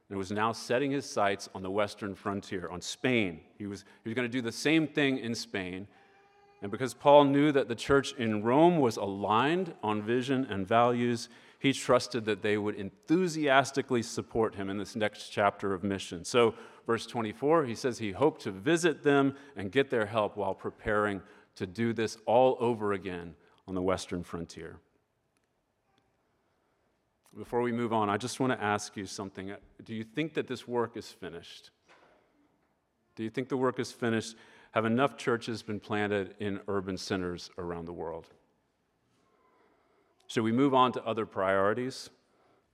and 0.08 0.18
was 0.18 0.30
now 0.30 0.52
setting 0.52 0.90
his 0.90 1.04
sights 1.04 1.48
on 1.54 1.62
the 1.62 1.70
western 1.70 2.14
frontier, 2.14 2.68
on 2.70 2.80
Spain. 2.80 3.40
He 3.58 3.66
was, 3.66 3.84
he 4.04 4.08
was 4.08 4.14
going 4.14 4.28
to 4.28 4.32
do 4.32 4.40
the 4.40 4.52
same 4.52 4.86
thing 4.86 5.18
in 5.18 5.34
Spain. 5.34 5.88
And 6.62 6.70
because 6.70 6.94
Paul 6.94 7.24
knew 7.24 7.50
that 7.52 7.68
the 7.68 7.74
church 7.74 8.12
in 8.14 8.42
Rome 8.42 8.78
was 8.78 8.96
aligned 8.96 9.74
on 9.82 10.02
vision 10.02 10.46
and 10.50 10.66
values, 10.66 11.28
he 11.58 11.72
trusted 11.72 12.24
that 12.26 12.42
they 12.42 12.58
would 12.58 12.74
enthusiastically 12.74 14.02
support 14.02 14.54
him 14.54 14.68
in 14.68 14.78
this 14.78 14.94
next 14.94 15.28
chapter 15.28 15.72
of 15.72 15.82
mission. 15.82 16.24
So, 16.24 16.54
verse 16.86 17.06
24, 17.06 17.64
he 17.64 17.74
says 17.74 17.98
he 17.98 18.12
hoped 18.12 18.42
to 18.42 18.50
visit 18.50 19.02
them 19.02 19.34
and 19.56 19.72
get 19.72 19.90
their 19.90 20.06
help 20.06 20.36
while 20.36 20.54
preparing 20.54 21.22
to 21.56 21.66
do 21.66 21.92
this 21.92 22.16
all 22.26 22.56
over 22.60 22.92
again 22.92 23.34
on 23.66 23.74
the 23.74 23.82
western 23.82 24.22
frontier. 24.22 24.78
Before 27.38 27.62
we 27.62 27.70
move 27.70 27.92
on, 27.92 28.10
I 28.10 28.16
just 28.16 28.40
want 28.40 28.52
to 28.52 28.60
ask 28.60 28.96
you 28.96 29.06
something. 29.06 29.52
Do 29.84 29.94
you 29.94 30.02
think 30.02 30.34
that 30.34 30.48
this 30.48 30.66
work 30.66 30.96
is 30.96 31.08
finished? 31.08 31.70
Do 33.14 33.22
you 33.22 33.30
think 33.30 33.48
the 33.48 33.56
work 33.56 33.78
is 33.78 33.92
finished? 33.92 34.34
Have 34.72 34.84
enough 34.84 35.16
churches 35.16 35.62
been 35.62 35.78
planted 35.78 36.34
in 36.40 36.58
urban 36.66 36.98
centers 36.98 37.48
around 37.56 37.84
the 37.84 37.92
world? 37.92 38.26
Should 40.26 40.42
we 40.42 40.50
move 40.50 40.74
on 40.74 40.90
to 40.92 41.04
other 41.04 41.26
priorities? 41.26 42.10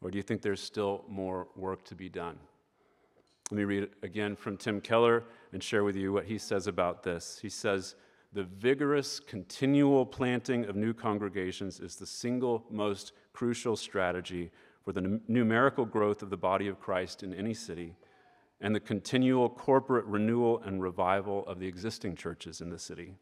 Or 0.00 0.10
do 0.10 0.16
you 0.16 0.22
think 0.22 0.40
there's 0.40 0.62
still 0.62 1.04
more 1.08 1.46
work 1.56 1.84
to 1.84 1.94
be 1.94 2.08
done? 2.08 2.38
Let 3.50 3.58
me 3.58 3.64
read 3.64 3.90
again 4.02 4.34
from 4.34 4.56
Tim 4.56 4.80
Keller 4.80 5.24
and 5.52 5.62
share 5.62 5.84
with 5.84 5.94
you 5.94 6.10
what 6.10 6.24
he 6.24 6.38
says 6.38 6.68
about 6.68 7.02
this. 7.02 7.38
He 7.40 7.50
says, 7.50 7.96
The 8.32 8.44
vigorous, 8.44 9.20
continual 9.20 10.06
planting 10.06 10.64
of 10.64 10.74
new 10.74 10.94
congregations 10.94 11.80
is 11.80 11.96
the 11.96 12.06
single 12.06 12.64
most 12.70 13.12
crucial 13.34 13.76
strategy 13.76 14.50
for 14.82 14.92
the 14.92 15.20
numerical 15.28 15.84
growth 15.84 16.22
of 16.22 16.30
the 16.30 16.36
body 16.36 16.68
of 16.68 16.80
Christ 16.80 17.22
in 17.22 17.34
any 17.34 17.52
city 17.52 17.94
and 18.60 18.74
the 18.74 18.80
continual 18.80 19.50
corporate 19.50 20.06
renewal 20.06 20.62
and 20.64 20.80
revival 20.80 21.46
of 21.46 21.58
the 21.58 21.66
existing 21.66 22.16
churches 22.16 22.62
in 22.62 22.70
the 22.70 22.78
city. 22.78 23.14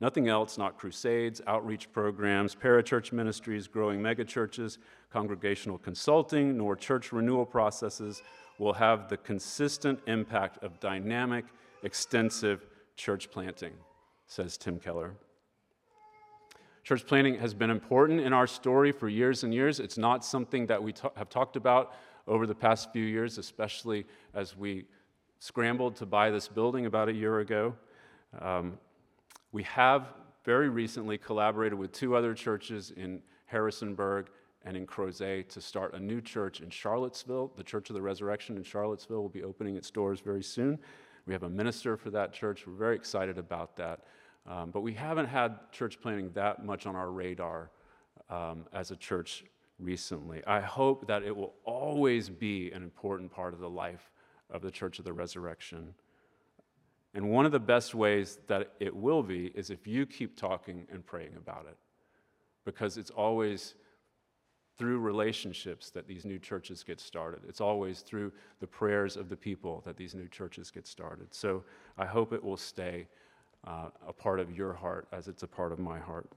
Nothing 0.00 0.28
else, 0.28 0.58
not 0.58 0.78
crusades, 0.78 1.40
outreach 1.46 1.92
programs, 1.92 2.54
parachurch 2.54 3.12
ministries, 3.12 3.68
growing 3.68 4.00
megachurches, 4.00 4.78
congregational 5.12 5.78
consulting, 5.78 6.56
nor 6.56 6.74
church 6.74 7.12
renewal 7.12 7.46
processes 7.46 8.22
will 8.58 8.72
have 8.72 9.08
the 9.08 9.16
consistent 9.16 10.00
impact 10.06 10.62
of 10.64 10.80
dynamic, 10.80 11.44
extensive 11.84 12.66
church 12.96 13.30
planting, 13.30 13.72
says 14.26 14.56
Tim 14.56 14.80
Keller. 14.80 15.14
Church 16.84 17.06
planting 17.06 17.38
has 17.38 17.54
been 17.54 17.70
important 17.70 18.20
in 18.20 18.34
our 18.34 18.46
story 18.46 18.92
for 18.92 19.08
years 19.08 19.42
and 19.42 19.54
years. 19.54 19.80
It's 19.80 19.96
not 19.96 20.22
something 20.22 20.66
that 20.66 20.82
we 20.82 20.92
have 21.16 21.30
talked 21.30 21.56
about 21.56 21.94
over 22.26 22.46
the 22.46 22.54
past 22.54 22.92
few 22.92 23.04
years, 23.04 23.38
especially 23.38 24.04
as 24.34 24.54
we 24.54 24.84
scrambled 25.38 25.96
to 25.96 26.04
buy 26.04 26.30
this 26.30 26.46
building 26.46 26.84
about 26.84 27.08
a 27.08 27.12
year 27.12 27.40
ago. 27.40 27.74
Um, 28.38 28.78
we 29.50 29.62
have 29.62 30.08
very 30.44 30.68
recently 30.68 31.16
collaborated 31.16 31.78
with 31.78 31.90
two 31.90 32.14
other 32.16 32.34
churches 32.34 32.92
in 32.94 33.22
Harrisonburg 33.46 34.28
and 34.66 34.76
in 34.76 34.86
Crozet 34.86 35.48
to 35.48 35.62
start 35.62 35.94
a 35.94 36.00
new 36.00 36.20
church 36.20 36.60
in 36.60 36.68
Charlottesville. 36.68 37.50
The 37.56 37.64
Church 37.64 37.88
of 37.88 37.94
the 37.94 38.02
Resurrection 38.02 38.58
in 38.58 38.62
Charlottesville 38.62 39.22
will 39.22 39.30
be 39.30 39.42
opening 39.42 39.76
its 39.76 39.90
doors 39.90 40.20
very 40.20 40.42
soon. 40.42 40.78
We 41.26 41.32
have 41.32 41.44
a 41.44 41.48
minister 41.48 41.96
for 41.96 42.10
that 42.10 42.34
church. 42.34 42.66
We're 42.66 42.74
very 42.74 42.96
excited 42.96 43.38
about 43.38 43.74
that. 43.76 44.00
Um, 44.46 44.70
but 44.70 44.80
we 44.80 44.92
haven't 44.92 45.26
had 45.26 45.72
church 45.72 46.00
planting 46.00 46.30
that 46.34 46.64
much 46.64 46.86
on 46.86 46.96
our 46.96 47.10
radar 47.10 47.70
um, 48.28 48.66
as 48.72 48.90
a 48.90 48.96
church 48.96 49.44
recently. 49.78 50.42
I 50.46 50.60
hope 50.60 51.06
that 51.06 51.22
it 51.22 51.34
will 51.34 51.54
always 51.64 52.28
be 52.28 52.70
an 52.72 52.82
important 52.82 53.30
part 53.30 53.54
of 53.54 53.60
the 53.60 53.70
life 53.70 54.10
of 54.50 54.62
the 54.62 54.70
Church 54.70 54.98
of 54.98 55.04
the 55.04 55.12
Resurrection. 55.12 55.94
And 57.14 57.30
one 57.30 57.46
of 57.46 57.52
the 57.52 57.60
best 57.60 57.94
ways 57.94 58.38
that 58.48 58.72
it 58.80 58.94
will 58.94 59.22
be 59.22 59.46
is 59.54 59.70
if 59.70 59.86
you 59.86 60.04
keep 60.04 60.36
talking 60.36 60.86
and 60.92 61.04
praying 61.04 61.36
about 61.36 61.66
it. 61.66 61.76
Because 62.64 62.96
it's 62.96 63.10
always 63.10 63.74
through 64.76 64.98
relationships 64.98 65.90
that 65.90 66.08
these 66.08 66.24
new 66.24 66.38
churches 66.38 66.82
get 66.82 67.00
started. 67.00 67.40
It's 67.48 67.60
always 67.60 68.00
through 68.00 68.32
the 68.60 68.66
prayers 68.66 69.16
of 69.16 69.28
the 69.28 69.36
people 69.36 69.82
that 69.86 69.96
these 69.96 70.14
new 70.14 70.28
churches 70.28 70.70
get 70.70 70.86
started. 70.86 71.32
So 71.32 71.62
I 71.96 72.06
hope 72.06 72.32
it 72.32 72.42
will 72.42 72.56
stay 72.56 73.06
uh, 73.66 73.88
a 74.06 74.12
part 74.12 74.40
of 74.40 74.56
your 74.56 74.72
heart 74.72 75.08
as 75.12 75.28
it's 75.28 75.42
a 75.42 75.48
part 75.48 75.72
of 75.72 75.78
my 75.78 75.98
heart. 75.98 76.28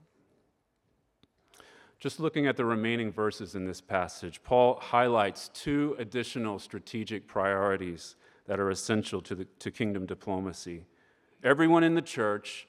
Just 2.00 2.20
looking 2.20 2.46
at 2.46 2.58
the 2.58 2.66
remaining 2.66 3.12
verses 3.12 3.56
in 3.56 3.66
this 3.66 3.82
passage, 3.82 4.42
Paul 4.44 4.80
highlights 4.80 5.50
two 5.50 5.96
additional 5.98 6.60
strategic 6.60 7.28
priorities 7.28 8.16
that 8.46 8.60
are 8.60 8.70
essential 8.70 9.22
to, 9.22 9.36
the, 9.36 9.46
to 9.60 9.72
kingdom 9.72 10.06
diplomacy. 10.06 10.86
Everyone 11.44 11.84
in 11.84 11.96
the 11.96 12.02
church, 12.02 12.68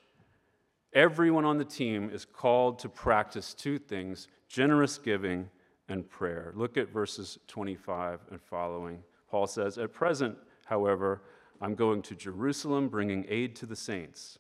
everyone 0.95 1.45
on 1.45 1.59
the 1.59 1.65
team 1.65 2.11
is 2.11 2.25
called 2.25 2.79
to 2.81 2.89
practice 2.89 3.53
two 3.55 3.79
things 3.79 4.29
generous 4.49 4.97
giving 4.97 5.51
and 5.91 6.09
prayer. 6.09 6.53
Look 6.57 6.79
at 6.79 6.89
verses 6.89 7.39
25 7.49 8.21
and 8.31 8.41
following. 8.41 9.03
Paul 9.31 9.47
says, 9.47 9.77
At 9.77 9.93
present, 9.93 10.37
however, 10.65 11.23
I'm 11.61 11.75
going 11.75 12.03
to 12.03 12.15
Jerusalem 12.15 12.89
bringing 12.89 13.27
aid 13.29 13.55
to 13.57 13.67
the 13.67 13.77
saints. 13.77 14.39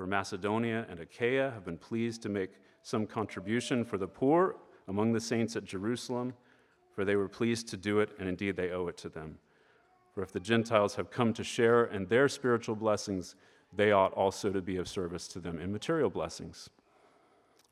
For 0.00 0.06
Macedonia 0.06 0.86
and 0.88 0.98
Achaia 0.98 1.50
have 1.50 1.66
been 1.66 1.76
pleased 1.76 2.22
to 2.22 2.30
make 2.30 2.52
some 2.82 3.06
contribution 3.06 3.84
for 3.84 3.98
the 3.98 4.08
poor 4.08 4.56
among 4.88 5.12
the 5.12 5.20
saints 5.20 5.56
at 5.56 5.66
Jerusalem, 5.66 6.32
for 6.94 7.04
they 7.04 7.16
were 7.16 7.28
pleased 7.28 7.68
to 7.68 7.76
do 7.76 8.00
it, 8.00 8.12
and 8.18 8.26
indeed 8.26 8.56
they 8.56 8.70
owe 8.70 8.86
it 8.86 8.96
to 8.96 9.10
them. 9.10 9.36
For 10.14 10.22
if 10.22 10.32
the 10.32 10.40
Gentiles 10.40 10.94
have 10.94 11.10
come 11.10 11.34
to 11.34 11.44
share 11.44 11.84
in 11.84 12.06
their 12.06 12.30
spiritual 12.30 12.76
blessings, 12.76 13.34
they 13.76 13.92
ought 13.92 14.14
also 14.14 14.50
to 14.50 14.62
be 14.62 14.78
of 14.78 14.88
service 14.88 15.28
to 15.28 15.38
them 15.38 15.60
in 15.60 15.70
material 15.70 16.08
blessings. 16.08 16.70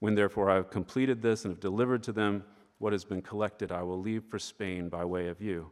When 0.00 0.14
therefore 0.14 0.50
I 0.50 0.56
have 0.56 0.68
completed 0.68 1.22
this 1.22 1.46
and 1.46 1.52
have 1.52 1.60
delivered 1.60 2.02
to 2.02 2.12
them 2.12 2.44
what 2.76 2.92
has 2.92 3.06
been 3.06 3.22
collected, 3.22 3.72
I 3.72 3.82
will 3.84 4.02
leave 4.02 4.24
for 4.24 4.38
Spain 4.38 4.90
by 4.90 5.02
way 5.02 5.28
of 5.28 5.40
you. 5.40 5.70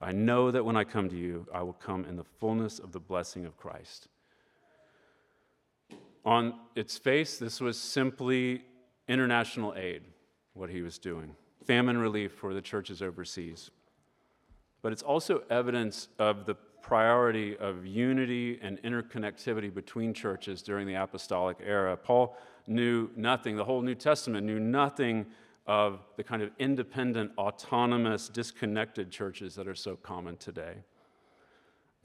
I 0.00 0.12
know 0.12 0.52
that 0.52 0.64
when 0.64 0.76
I 0.76 0.84
come 0.84 1.08
to 1.08 1.18
you, 1.18 1.48
I 1.52 1.64
will 1.64 1.72
come 1.72 2.04
in 2.04 2.14
the 2.14 2.22
fullness 2.22 2.78
of 2.78 2.92
the 2.92 3.00
blessing 3.00 3.44
of 3.44 3.56
Christ. 3.56 4.06
On 6.26 6.54
its 6.74 6.98
face, 6.98 7.38
this 7.38 7.60
was 7.60 7.78
simply 7.78 8.64
international 9.06 9.74
aid, 9.76 10.02
what 10.54 10.68
he 10.68 10.82
was 10.82 10.98
doing, 10.98 11.36
famine 11.64 11.96
relief 11.96 12.32
for 12.32 12.52
the 12.52 12.60
churches 12.60 13.00
overseas. 13.00 13.70
But 14.82 14.90
it's 14.90 15.04
also 15.04 15.44
evidence 15.50 16.08
of 16.18 16.44
the 16.44 16.56
priority 16.82 17.56
of 17.56 17.86
unity 17.86 18.58
and 18.60 18.82
interconnectivity 18.82 19.72
between 19.72 20.12
churches 20.12 20.62
during 20.62 20.88
the 20.88 20.94
apostolic 20.94 21.58
era. 21.64 21.96
Paul 21.96 22.36
knew 22.66 23.08
nothing, 23.14 23.54
the 23.54 23.64
whole 23.64 23.80
New 23.80 23.94
Testament 23.94 24.44
knew 24.44 24.58
nothing 24.58 25.26
of 25.68 26.00
the 26.16 26.24
kind 26.24 26.42
of 26.42 26.50
independent, 26.58 27.30
autonomous, 27.38 28.28
disconnected 28.28 29.12
churches 29.12 29.54
that 29.54 29.68
are 29.68 29.74
so 29.76 29.94
common 29.94 30.36
today. 30.36 30.74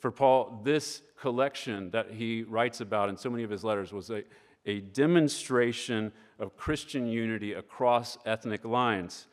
For 0.01 0.11
Paul, 0.11 0.61
this 0.63 1.03
collection 1.19 1.91
that 1.91 2.09
he 2.09 2.41
writes 2.41 2.81
about 2.81 3.07
in 3.07 3.15
so 3.15 3.29
many 3.29 3.43
of 3.43 3.51
his 3.51 3.63
letters 3.63 3.93
was 3.93 4.09
a, 4.09 4.23
a 4.65 4.79
demonstration 4.79 6.11
of 6.39 6.57
Christian 6.57 7.05
unity 7.05 7.53
across 7.53 8.17
ethnic 8.25 8.65
lines, 8.65 9.27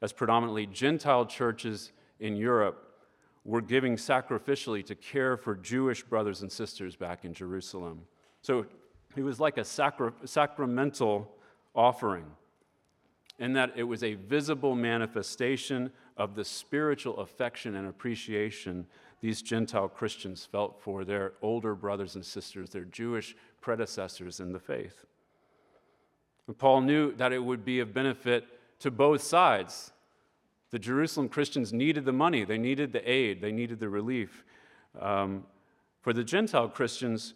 as 0.00 0.14
predominantly 0.14 0.64
Gentile 0.64 1.26
churches 1.26 1.92
in 2.20 2.36
Europe 2.36 2.86
were 3.44 3.60
giving 3.60 3.96
sacrificially 3.96 4.84
to 4.86 4.94
care 4.94 5.36
for 5.36 5.54
Jewish 5.54 6.02
brothers 6.02 6.40
and 6.40 6.50
sisters 6.50 6.96
back 6.96 7.26
in 7.26 7.34
Jerusalem. 7.34 8.00
So 8.40 8.64
it 9.14 9.22
was 9.22 9.38
like 9.38 9.58
a 9.58 9.64
sacra- 9.64 10.14
sacramental 10.24 11.30
offering, 11.74 12.24
in 13.38 13.52
that 13.52 13.72
it 13.76 13.82
was 13.82 14.02
a 14.02 14.14
visible 14.14 14.74
manifestation 14.74 15.92
of 16.16 16.34
the 16.34 16.44
spiritual 16.44 17.18
affection 17.18 17.76
and 17.76 17.86
appreciation 17.86 18.86
these 19.20 19.42
Gentile 19.42 19.88
Christians 19.88 20.44
felt 20.50 20.80
for 20.80 21.04
their 21.04 21.32
older 21.42 21.74
brothers 21.74 22.14
and 22.14 22.24
sisters, 22.24 22.70
their 22.70 22.84
Jewish 22.84 23.34
predecessors 23.60 24.40
in 24.40 24.52
the 24.52 24.60
faith. 24.60 25.04
And 26.46 26.56
Paul 26.56 26.82
knew 26.82 27.14
that 27.16 27.32
it 27.32 27.42
would 27.42 27.64
be 27.64 27.80
of 27.80 27.92
benefit 27.92 28.46
to 28.80 28.90
both 28.90 29.22
sides. 29.22 29.92
The 30.70 30.78
Jerusalem 30.78 31.28
Christians 31.28 31.72
needed 31.72 32.04
the 32.04 32.12
money, 32.12 32.44
they 32.44 32.58
needed 32.58 32.92
the 32.92 33.10
aid, 33.10 33.40
they 33.40 33.52
needed 33.52 33.80
the 33.80 33.88
relief. 33.88 34.44
Um, 35.00 35.44
for 36.00 36.12
the 36.12 36.24
Gentile 36.24 36.68
Christians, 36.68 37.34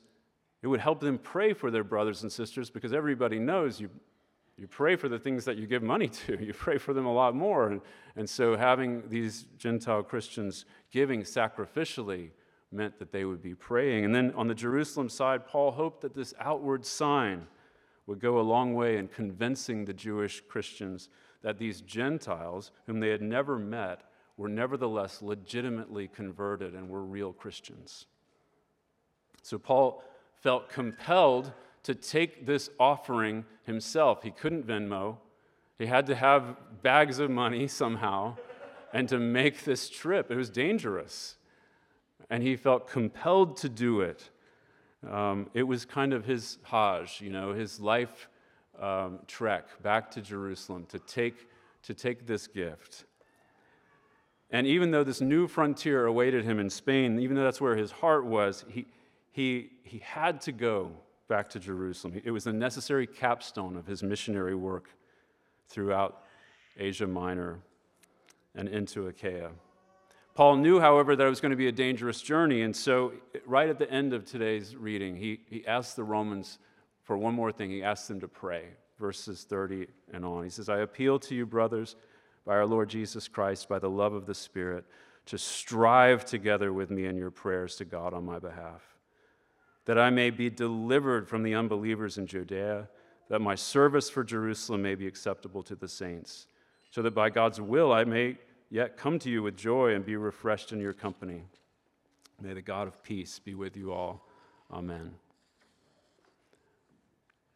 it 0.63 0.69
would 0.69 0.81
help 0.81 1.01
them 1.01 1.19
pray 1.19 1.53
for 1.53 1.71
their 1.71 1.85
brothers 1.85 2.23
and 2.23 2.31
sisters 2.31 2.71
because 2.71 2.93
everybody 2.93 3.39
knows 3.39 3.81
you, 3.81 3.91
you 4.63 4.69
pray 4.69 4.95
for 4.95 5.09
the 5.09 5.19
things 5.19 5.45
that 5.47 5.57
you 5.57 5.67
give 5.67 5.83
money 5.83 6.07
to. 6.07 6.39
You 6.41 6.55
pray 6.55 6.79
for 6.79 6.95
them 6.95 7.05
a 7.05 7.13
lot 7.13 7.35
more. 7.35 7.67
And, 7.67 7.81
and 8.15 8.31
so 8.31 8.57
having 8.57 9.03
these 9.09 9.47
Gentile 9.59 10.05
Christians 10.05 10.67
giving 10.93 11.23
sacrificially 11.23 12.31
meant 12.71 12.97
that 13.01 13.11
they 13.11 13.25
would 13.25 13.43
be 13.43 13.57
praying. 13.57 14.05
And 14.05 14.15
then 14.15 14.33
on 14.37 14.47
the 14.47 14.55
Jerusalem 14.55 15.09
side, 15.09 15.49
Paul 15.49 15.73
hoped 15.73 16.03
that 16.03 16.15
this 16.15 16.33
outward 16.39 16.87
sign 16.87 17.49
would 18.07 18.21
go 18.21 18.39
a 18.39 18.41
long 18.41 18.73
way 18.75 18.99
in 18.99 19.09
convincing 19.09 19.85
the 19.85 19.93
Jewish 19.93 20.41
Christians 20.49 21.09
that 21.43 21.59
these 21.59 21.81
Gentiles, 21.81 22.71
whom 22.87 23.01
they 23.01 23.09
had 23.09 23.21
never 23.21 23.59
met, 23.59 24.03
were 24.37 24.49
nevertheless 24.49 25.23
legitimately 25.23 26.07
converted 26.07 26.75
and 26.75 26.89
were 26.89 27.03
real 27.03 27.33
Christians. 27.33 28.07
So 29.43 29.59
Paul 29.59 30.05
felt 30.41 30.69
compelled 30.69 31.51
to 31.85 31.95
take 31.95 32.47
this 32.47 32.71
offering 32.79 33.45
himself. 33.65 34.23
He 34.23 34.31
couldn't 34.31 34.67
Venmo, 34.67 35.19
he 35.79 35.87
had 35.87 36.07
to 36.07 36.15
have 36.15 36.57
bags 36.83 37.19
of 37.19 37.31
money 37.31 37.67
somehow 37.83 38.37
and 38.93 39.09
to 39.09 39.19
make 39.19 39.65
this 39.65 39.89
trip. 39.89 40.31
It 40.31 40.37
was 40.37 40.51
dangerous. 40.51 41.37
And 42.31 42.43
he 42.43 42.57
felt 42.57 42.89
compelled 42.89 43.57
to 43.59 43.69
do 43.69 44.01
it. 44.01 44.31
Um, 45.11 45.51
it 45.55 45.65
was 45.65 45.85
kind 45.85 46.13
of 46.13 46.25
his 46.25 46.59
Hajj, 46.63 47.21
you 47.21 47.31
know, 47.31 47.53
his 47.53 47.81
life 47.81 48.29
um, 48.81 49.21
trek 49.27 49.67
back 49.83 50.11
to 50.13 50.21
Jerusalem 50.21 50.87
to 50.91 50.99
take, 51.01 51.49
to 51.83 51.95
take 51.95 52.27
this 52.27 52.47
gift. 52.47 53.05
And 54.51 54.67
even 54.67 54.91
though 54.91 55.03
this 55.03 55.21
new 55.21 55.49
frontier 55.49 56.07
awaited 56.07 56.45
him 56.45 56.61
in 56.61 56.71
Spain, 56.71 57.19
even 57.19 57.37
though 57.37 57.45
that's 57.45 57.61
where 57.61 57.75
his 57.75 57.91
heart 57.91 58.25
was, 58.25 58.65
he, 58.69 58.87
he, 59.33 59.71
he 59.83 59.99
had 59.99 60.41
to 60.43 60.53
go 60.53 60.93
back 61.33 61.49
to 61.49 61.59
Jerusalem. 61.59 62.21
It 62.23 62.31
was 62.31 62.47
a 62.47 62.53
necessary 62.53 63.07
capstone 63.07 63.75
of 63.75 63.87
his 63.87 64.03
missionary 64.03 64.55
work 64.55 64.91
throughout 65.67 66.25
Asia 66.79 67.07
Minor 67.07 67.59
and 68.55 68.69
into 68.69 69.07
Achaia. 69.07 69.49
Paul 70.35 70.57
knew, 70.57 70.79
however, 70.79 71.17
that 71.17 71.27
it 71.27 71.31
was 71.31 71.41
going 71.41 71.53
to 71.53 71.57
be 71.57 71.69
a 71.69 71.73
dangerous 71.73 72.21
journey, 72.21 72.61
and 72.61 72.77
so 72.77 73.15
right 73.47 73.71
at 73.71 73.79
the 73.79 73.91
end 73.91 74.13
of 74.13 74.27
today's 74.27 74.77
reading, 74.77 75.17
he, 75.17 75.41
he 75.49 75.67
asked 75.67 75.97
the 75.97 76.05
Romans 76.05 76.59
for 77.03 77.17
one 77.17 77.33
more 77.33 77.51
thing. 77.51 77.71
He 77.71 77.83
asked 77.83 78.09
them 78.09 78.21
to 78.21 78.29
pray, 78.29 78.67
verses 79.01 79.45
30 79.45 79.87
and 80.13 80.27
on. 80.27 80.45
He 80.45 80.51
says, 80.51 80.69
I 80.69 80.81
appeal 80.81 81.19
to 81.21 81.35
you, 81.35 81.47
brothers, 81.47 81.97
by 82.45 82.53
our 82.53 82.67
Lord 82.67 82.91
Jesus 82.91 83.27
Christ, 83.27 83.71
by 83.71 83.79
the 83.79 83.89
love 83.89 84.13
of 84.13 84.27
the 84.27 84.35
Spirit, 84.35 84.85
to 85.25 85.39
strive 85.39 86.27
together 86.27 86.75
with 86.75 86.91
me 86.91 87.07
in 87.07 87.17
your 87.17 87.31
prayers 87.31 87.77
to 87.77 87.87
God 87.87 88.13
on 88.13 88.27
my 88.27 88.39
behalf, 88.39 88.92
that 89.85 89.99
I 89.99 90.11
may 90.11 90.31
be 90.31 90.49
delivered 90.49 91.29
from 91.29 91.43
the 91.43 91.55
unbelievers 91.55 92.19
in 92.19 92.27
Judea, 92.27 92.89
that 93.29 93.41
my 93.41 93.55
service 93.55 94.11
for 94.11 94.23
Jerusalem 94.23 94.83
may 94.83 94.95
be 94.95 95.07
acceptable 95.07 95.63
to 95.65 95.75
the 95.75 95.89
saints, 95.89 96.47
so 96.91 97.03
that 97.03 97.15
by 97.15 97.31
God's 97.31 97.61
will 97.61 97.93
I 97.93 98.05
may 98.05 98.39
yet 98.71 98.97
come 98.97 99.19
to 99.21 99.31
you 99.31 99.43
with 99.43 99.57
joy 99.57 99.95
and 99.95 100.05
be 100.05 100.17
refreshed 100.17 100.73
in 100.73 100.81
your 100.81 100.93
company. 100.93 101.43
May 102.41 102.55
the 102.55 102.63
God 102.63 102.89
of 102.89 103.03
peace 103.03 103.39
be 103.39 103.55
with 103.55 103.77
you 103.77 103.93
all. 103.93 104.27
Amen. 104.71 105.13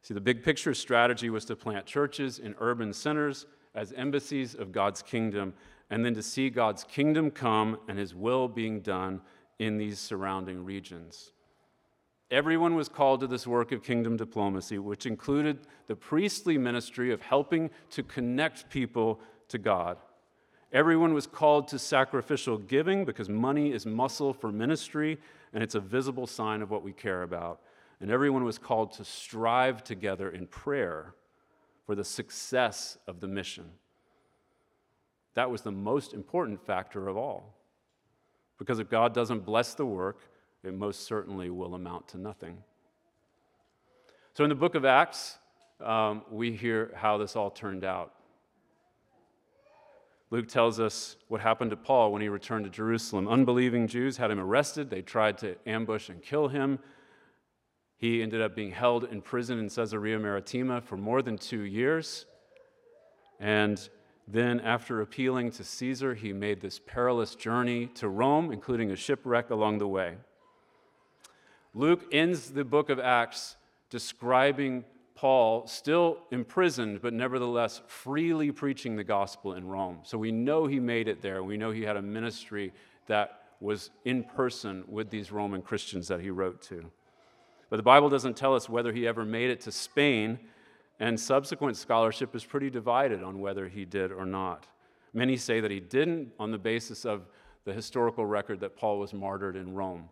See, 0.02 0.14
the 0.14 0.20
big 0.20 0.44
picture 0.44 0.74
strategy 0.74 1.30
was 1.30 1.44
to 1.46 1.56
plant 1.56 1.86
churches 1.86 2.38
in 2.38 2.54
urban 2.58 2.92
centers 2.92 3.46
as 3.74 3.92
embassies 3.92 4.54
of 4.54 4.72
God's 4.72 5.02
kingdom. 5.02 5.54
and 5.90 6.04
then 6.04 6.14
to 6.14 6.22
see 6.22 6.50
God's 6.50 6.84
kingdom 6.84 7.30
come 7.30 7.78
and 7.88 7.98
his 7.98 8.14
will 8.14 8.48
being 8.48 8.80
done 8.80 9.20
in 9.58 9.78
these 9.78 9.98
surrounding 9.98 10.64
regions. 10.64 11.32
Everyone 12.30 12.74
was 12.74 12.88
called 12.88 13.20
to 13.20 13.26
this 13.26 13.46
work 13.46 13.70
of 13.70 13.84
kingdom 13.84 14.16
diplomacy, 14.16 14.78
which 14.78 15.06
included 15.06 15.60
the 15.86 15.94
priestly 15.94 16.58
ministry 16.58 17.12
of 17.12 17.22
helping 17.22 17.70
to 17.90 18.02
connect 18.02 18.68
people 18.68 19.20
to 19.48 19.58
God. 19.58 19.98
Everyone 20.72 21.14
was 21.14 21.28
called 21.28 21.68
to 21.68 21.78
sacrificial 21.78 22.58
giving 22.58 23.04
because 23.04 23.28
money 23.28 23.70
is 23.70 23.86
muscle 23.86 24.32
for 24.32 24.50
ministry 24.50 25.18
and 25.52 25.62
it's 25.62 25.76
a 25.76 25.80
visible 25.80 26.26
sign 26.26 26.62
of 26.62 26.70
what 26.70 26.82
we 26.82 26.92
care 26.92 27.22
about. 27.22 27.60
And 28.00 28.10
everyone 28.10 28.44
was 28.44 28.58
called 28.58 28.92
to 28.94 29.04
strive 29.04 29.84
together 29.84 30.28
in 30.28 30.48
prayer 30.48 31.14
for 31.86 31.94
the 31.94 32.04
success 32.04 32.98
of 33.06 33.20
the 33.20 33.28
mission. 33.28 33.70
That 35.34 35.50
was 35.50 35.62
the 35.62 35.70
most 35.70 36.12
important 36.12 36.66
factor 36.66 37.08
of 37.08 37.16
all. 37.16 37.54
Because 38.58 38.80
if 38.80 38.90
God 38.90 39.14
doesn't 39.14 39.44
bless 39.44 39.74
the 39.74 39.86
work, 39.86 40.18
it 40.66 40.74
most 40.74 41.06
certainly 41.06 41.50
will 41.50 41.74
amount 41.74 42.08
to 42.08 42.18
nothing. 42.18 42.58
So 44.34 44.44
in 44.44 44.50
the 44.50 44.56
book 44.56 44.74
of 44.74 44.84
Acts, 44.84 45.38
um, 45.80 46.22
we 46.30 46.52
hear 46.52 46.92
how 46.94 47.18
this 47.18 47.36
all 47.36 47.50
turned 47.50 47.84
out. 47.84 48.12
Luke 50.30 50.48
tells 50.48 50.80
us 50.80 51.16
what 51.28 51.40
happened 51.40 51.70
to 51.70 51.76
Paul 51.76 52.12
when 52.12 52.20
he 52.20 52.28
returned 52.28 52.64
to 52.64 52.70
Jerusalem. 52.70 53.28
Unbelieving 53.28 53.86
Jews 53.86 54.16
had 54.16 54.30
him 54.30 54.40
arrested. 54.40 54.90
They 54.90 55.02
tried 55.02 55.38
to 55.38 55.56
ambush 55.66 56.08
and 56.08 56.20
kill 56.20 56.48
him. 56.48 56.80
He 57.96 58.22
ended 58.22 58.42
up 58.42 58.56
being 58.56 58.72
held 58.72 59.04
in 59.04 59.22
prison 59.22 59.58
in 59.58 59.68
Caesarea 59.70 60.18
Maritima 60.18 60.80
for 60.80 60.96
more 60.96 61.22
than 61.22 61.38
two 61.38 61.62
years. 61.62 62.26
And 63.38 63.88
then, 64.28 64.58
after 64.60 65.00
appealing 65.00 65.52
to 65.52 65.64
Caesar, 65.64 66.14
he 66.14 66.32
made 66.32 66.60
this 66.60 66.80
perilous 66.84 67.36
journey 67.36 67.86
to 67.94 68.08
Rome, 68.08 68.50
including 68.50 68.90
a 68.90 68.96
shipwreck 68.96 69.50
along 69.50 69.78
the 69.78 69.86
way. 69.86 70.16
Luke 71.76 72.06
ends 72.10 72.52
the 72.52 72.64
book 72.64 72.88
of 72.88 72.98
Acts 72.98 73.56
describing 73.90 74.82
Paul 75.14 75.66
still 75.66 76.16
imprisoned, 76.30 77.02
but 77.02 77.12
nevertheless 77.12 77.82
freely 77.86 78.50
preaching 78.50 78.96
the 78.96 79.04
gospel 79.04 79.52
in 79.52 79.66
Rome. 79.66 79.98
So 80.02 80.16
we 80.16 80.32
know 80.32 80.64
he 80.64 80.80
made 80.80 81.06
it 81.06 81.20
there. 81.20 81.44
We 81.44 81.58
know 81.58 81.72
he 81.72 81.82
had 81.82 81.98
a 81.98 82.02
ministry 82.02 82.72
that 83.08 83.42
was 83.60 83.90
in 84.06 84.24
person 84.24 84.84
with 84.88 85.10
these 85.10 85.30
Roman 85.30 85.60
Christians 85.60 86.08
that 86.08 86.20
he 86.20 86.30
wrote 86.30 86.62
to. 86.62 86.90
But 87.68 87.76
the 87.76 87.82
Bible 87.82 88.08
doesn't 88.08 88.38
tell 88.38 88.54
us 88.54 88.70
whether 88.70 88.90
he 88.90 89.06
ever 89.06 89.26
made 89.26 89.50
it 89.50 89.60
to 89.62 89.70
Spain, 89.70 90.38
and 90.98 91.20
subsequent 91.20 91.76
scholarship 91.76 92.34
is 92.34 92.42
pretty 92.42 92.70
divided 92.70 93.22
on 93.22 93.38
whether 93.38 93.68
he 93.68 93.84
did 93.84 94.12
or 94.12 94.24
not. 94.24 94.66
Many 95.12 95.36
say 95.36 95.60
that 95.60 95.70
he 95.70 95.80
didn't 95.80 96.32
on 96.40 96.52
the 96.52 96.58
basis 96.58 97.04
of 97.04 97.26
the 97.66 97.74
historical 97.74 98.24
record 98.24 98.60
that 98.60 98.78
Paul 98.78 98.98
was 98.98 99.12
martyred 99.12 99.56
in 99.56 99.74
Rome. 99.74 100.08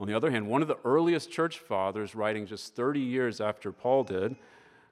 On 0.00 0.06
the 0.06 0.14
other 0.14 0.30
hand, 0.30 0.48
one 0.48 0.62
of 0.62 0.68
the 0.68 0.78
earliest 0.82 1.30
church 1.30 1.58
fathers, 1.58 2.14
writing 2.14 2.46
just 2.46 2.74
30 2.74 3.00
years 3.00 3.38
after 3.38 3.70
Paul 3.70 4.02
did, 4.02 4.34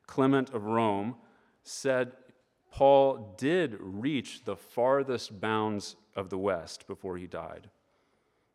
Clement 0.06 0.50
of 0.50 0.66
Rome, 0.66 1.16
said 1.62 2.12
Paul 2.70 3.34
did 3.38 3.76
reach 3.80 4.44
the 4.44 4.54
farthest 4.54 5.40
bounds 5.40 5.96
of 6.14 6.28
the 6.28 6.36
West 6.36 6.86
before 6.86 7.16
he 7.16 7.26
died. 7.26 7.70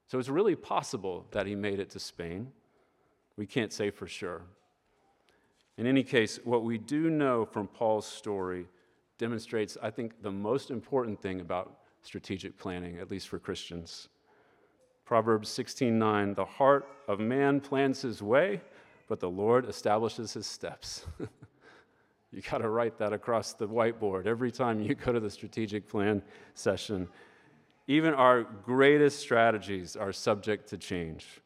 So 0.07 0.19
it's 0.19 0.29
really 0.29 0.55
possible 0.55 1.25
that 1.31 1.47
he 1.47 1.55
made 1.55 1.79
it 1.79 1.89
to 1.91 1.99
Spain. 1.99 2.51
We 3.35 3.47
can't 3.47 3.73
say 3.73 3.89
for 3.89 4.05
sure. 4.05 4.43
In 5.77 5.87
any 5.87 6.03
case, 6.03 6.39
what 6.43 6.63
we 6.63 6.77
do 6.77 7.09
know 7.09 7.45
from 7.45 7.67
Paul's 7.67 8.05
story 8.05 8.67
demonstrates, 9.17 9.75
I 9.81 9.89
think, 9.89 10.21
the 10.21 10.31
most 10.31 10.69
important 10.69 11.19
thing 11.19 11.41
about 11.41 11.79
strategic 12.03 12.59
planning, 12.59 12.99
at 12.99 13.09
least 13.09 13.27
for 13.27 13.39
Christians. 13.39 14.09
Proverbs 15.05 15.49
16:9, 15.49 16.35
the 16.35 16.45
heart 16.45 16.87
of 17.07 17.19
man 17.19 17.59
plans 17.59 18.01
his 18.01 18.21
way, 18.21 18.61
but 19.07 19.19
the 19.19 19.29
Lord 19.29 19.67
establishes 19.67 20.33
his 20.33 20.47
steps. 20.47 21.05
you 22.31 22.41
got 22.41 22.59
to 22.59 22.69
write 22.69 22.97
that 22.97 23.11
across 23.11 23.53
the 23.53 23.67
whiteboard 23.67 24.25
every 24.25 24.51
time 24.51 24.81
you 24.81 24.95
go 24.95 25.11
to 25.11 25.19
the 25.19 25.29
strategic 25.29 25.87
plan 25.87 26.21
session. 26.55 27.07
Even 27.87 28.13
our 28.13 28.43
greatest 28.43 29.19
strategies 29.19 29.97
are 29.97 30.13
subject 30.13 30.69
to 30.69 30.77
change 30.77 31.41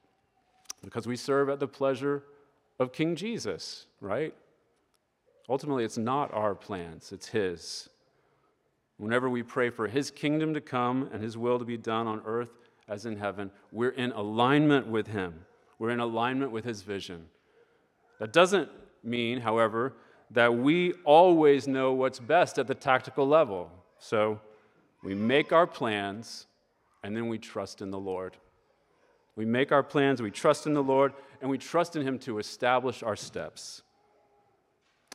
because 0.84 1.08
we 1.08 1.16
serve 1.16 1.50
at 1.50 1.60
the 1.60 1.68
pleasure 1.68 2.24
of 2.80 2.94
King 2.94 3.16
Jesus, 3.16 3.88
right? 4.02 4.36
Ultimately, 5.50 5.84
it's 5.84 5.98
not 5.98 6.32
our 6.32 6.54
plans, 6.54 7.12
it's 7.12 7.30
His. 7.30 7.90
Whenever 8.98 9.30
we 9.30 9.42
pray 9.42 9.72
for 9.72 9.88
His 9.88 10.12
kingdom 10.12 10.54
to 10.54 10.62
come 10.62 11.10
and 11.12 11.24
His 11.24 11.38
will 11.38 11.58
to 11.58 11.66
be 11.66 11.78
done 11.78 12.06
on 12.06 12.22
earth 12.24 12.67
as 12.88 13.06
in 13.06 13.18
heaven, 13.18 13.52
we're 13.72 13.90
in 13.90 14.12
alignment 14.12 14.88
with 14.88 15.08
Him. 15.08 15.46
We're 15.80 15.90
in 15.92 16.00
alignment 16.00 16.52
with 16.52 16.66
His 16.66 16.82
vision. 16.82 17.26
That 18.20 18.34
doesn't 18.34 18.70
mean, 19.04 19.42
however, 19.42 19.94
that 20.32 20.56
we 20.56 20.94
always 21.06 21.68
know 21.68 21.94
what's 21.94 22.20
best 22.20 22.58
at 22.58 22.68
the 22.68 22.76
tactical 22.76 23.28
level. 23.28 23.70
So 24.00 24.40
we 25.04 25.16
make 25.16 25.52
our 25.52 25.68
plans 25.68 26.48
and 27.04 27.16
then 27.16 27.28
we 27.28 27.38
trust 27.38 27.82
in 27.82 27.92
the 27.92 28.00
Lord. 28.00 28.38
We 29.36 29.46
make 29.46 29.72
our 29.72 29.84
plans, 29.84 30.22
we 30.22 30.32
trust 30.32 30.66
in 30.66 30.74
the 30.74 30.84
Lord, 30.84 31.14
and 31.42 31.50
we 31.50 31.60
trust 31.60 31.96
in 31.96 32.02
Him 32.02 32.18
to 32.20 32.40
establish 32.40 33.04
our 33.04 33.16
steps. 33.16 33.84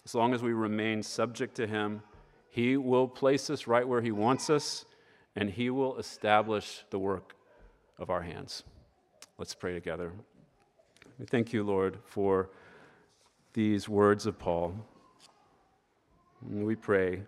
As 0.04 0.14
long 0.14 0.32
as 0.32 0.42
we 0.42 0.52
remain 0.52 1.02
subject 1.02 1.56
to 1.56 1.66
Him, 1.66 2.02
He 2.50 2.76
will 2.76 3.08
place 3.08 3.50
us 3.50 3.66
right 3.66 3.86
where 3.86 4.00
He 4.00 4.12
wants 4.12 4.48
us, 4.48 4.84
and 5.34 5.50
He 5.50 5.70
will 5.70 5.98
establish 5.98 6.84
the 6.90 7.00
work 7.00 7.34
of 7.98 8.10
our 8.10 8.22
hands. 8.22 8.64
Let's 9.38 9.54
pray 9.54 9.72
together. 9.72 10.12
We 11.18 11.26
thank 11.26 11.52
you, 11.52 11.62
Lord, 11.62 11.98
for 12.04 12.50
these 13.52 13.88
words 13.88 14.26
of 14.26 14.38
Paul. 14.38 14.74
And 16.48 16.64
we 16.64 16.74
pray 16.74 17.22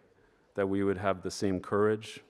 that 0.54 0.68
we 0.68 0.82
would 0.82 0.98
have 0.98 1.22
the 1.22 1.30
same 1.30 1.60
courage, 1.60 2.20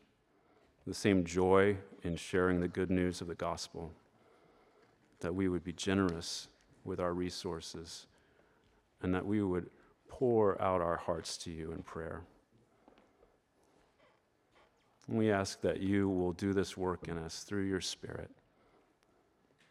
the 0.87 0.95
same 0.95 1.25
joy 1.25 1.77
in 2.03 2.17
sharing 2.17 2.61
the 2.61 2.69
good 2.69 2.91
news 2.91 3.21
of 3.21 3.29
the 3.29 3.35
gospel 3.35 3.93
that 5.21 5.35
we 5.35 5.49
would 5.49 5.65
be 5.65 5.73
generous 5.73 6.49
with 6.85 7.01
our 7.01 7.15
resources 7.15 8.07
and 9.01 9.15
that 9.15 9.25
we 9.25 9.43
would 9.43 9.71
pour 10.09 10.61
out 10.61 10.83
our 10.83 10.97
hearts 10.97 11.39
to 11.39 11.51
you 11.51 11.73
in 11.73 11.83
prayer. 11.83 12.23
We 15.09 15.31
ask 15.31 15.61
that 15.61 15.81
you 15.81 16.09
will 16.09 16.33
do 16.33 16.53
this 16.53 16.77
work 16.77 17.09
in 17.09 17.19
us 17.19 17.43
through 17.43 17.65
your 17.65 17.81
Spirit 17.81 18.31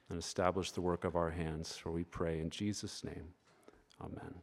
and 0.09 0.19
establish 0.19 0.71
the 0.71 0.81
work 0.81 1.03
of 1.03 1.15
our 1.15 1.31
hands, 1.31 1.75
for 1.75 1.91
we 1.91 2.03
pray 2.03 2.39
in 2.39 2.49
Jesus' 2.49 3.03
name. 3.03 3.33
Amen. 3.99 4.35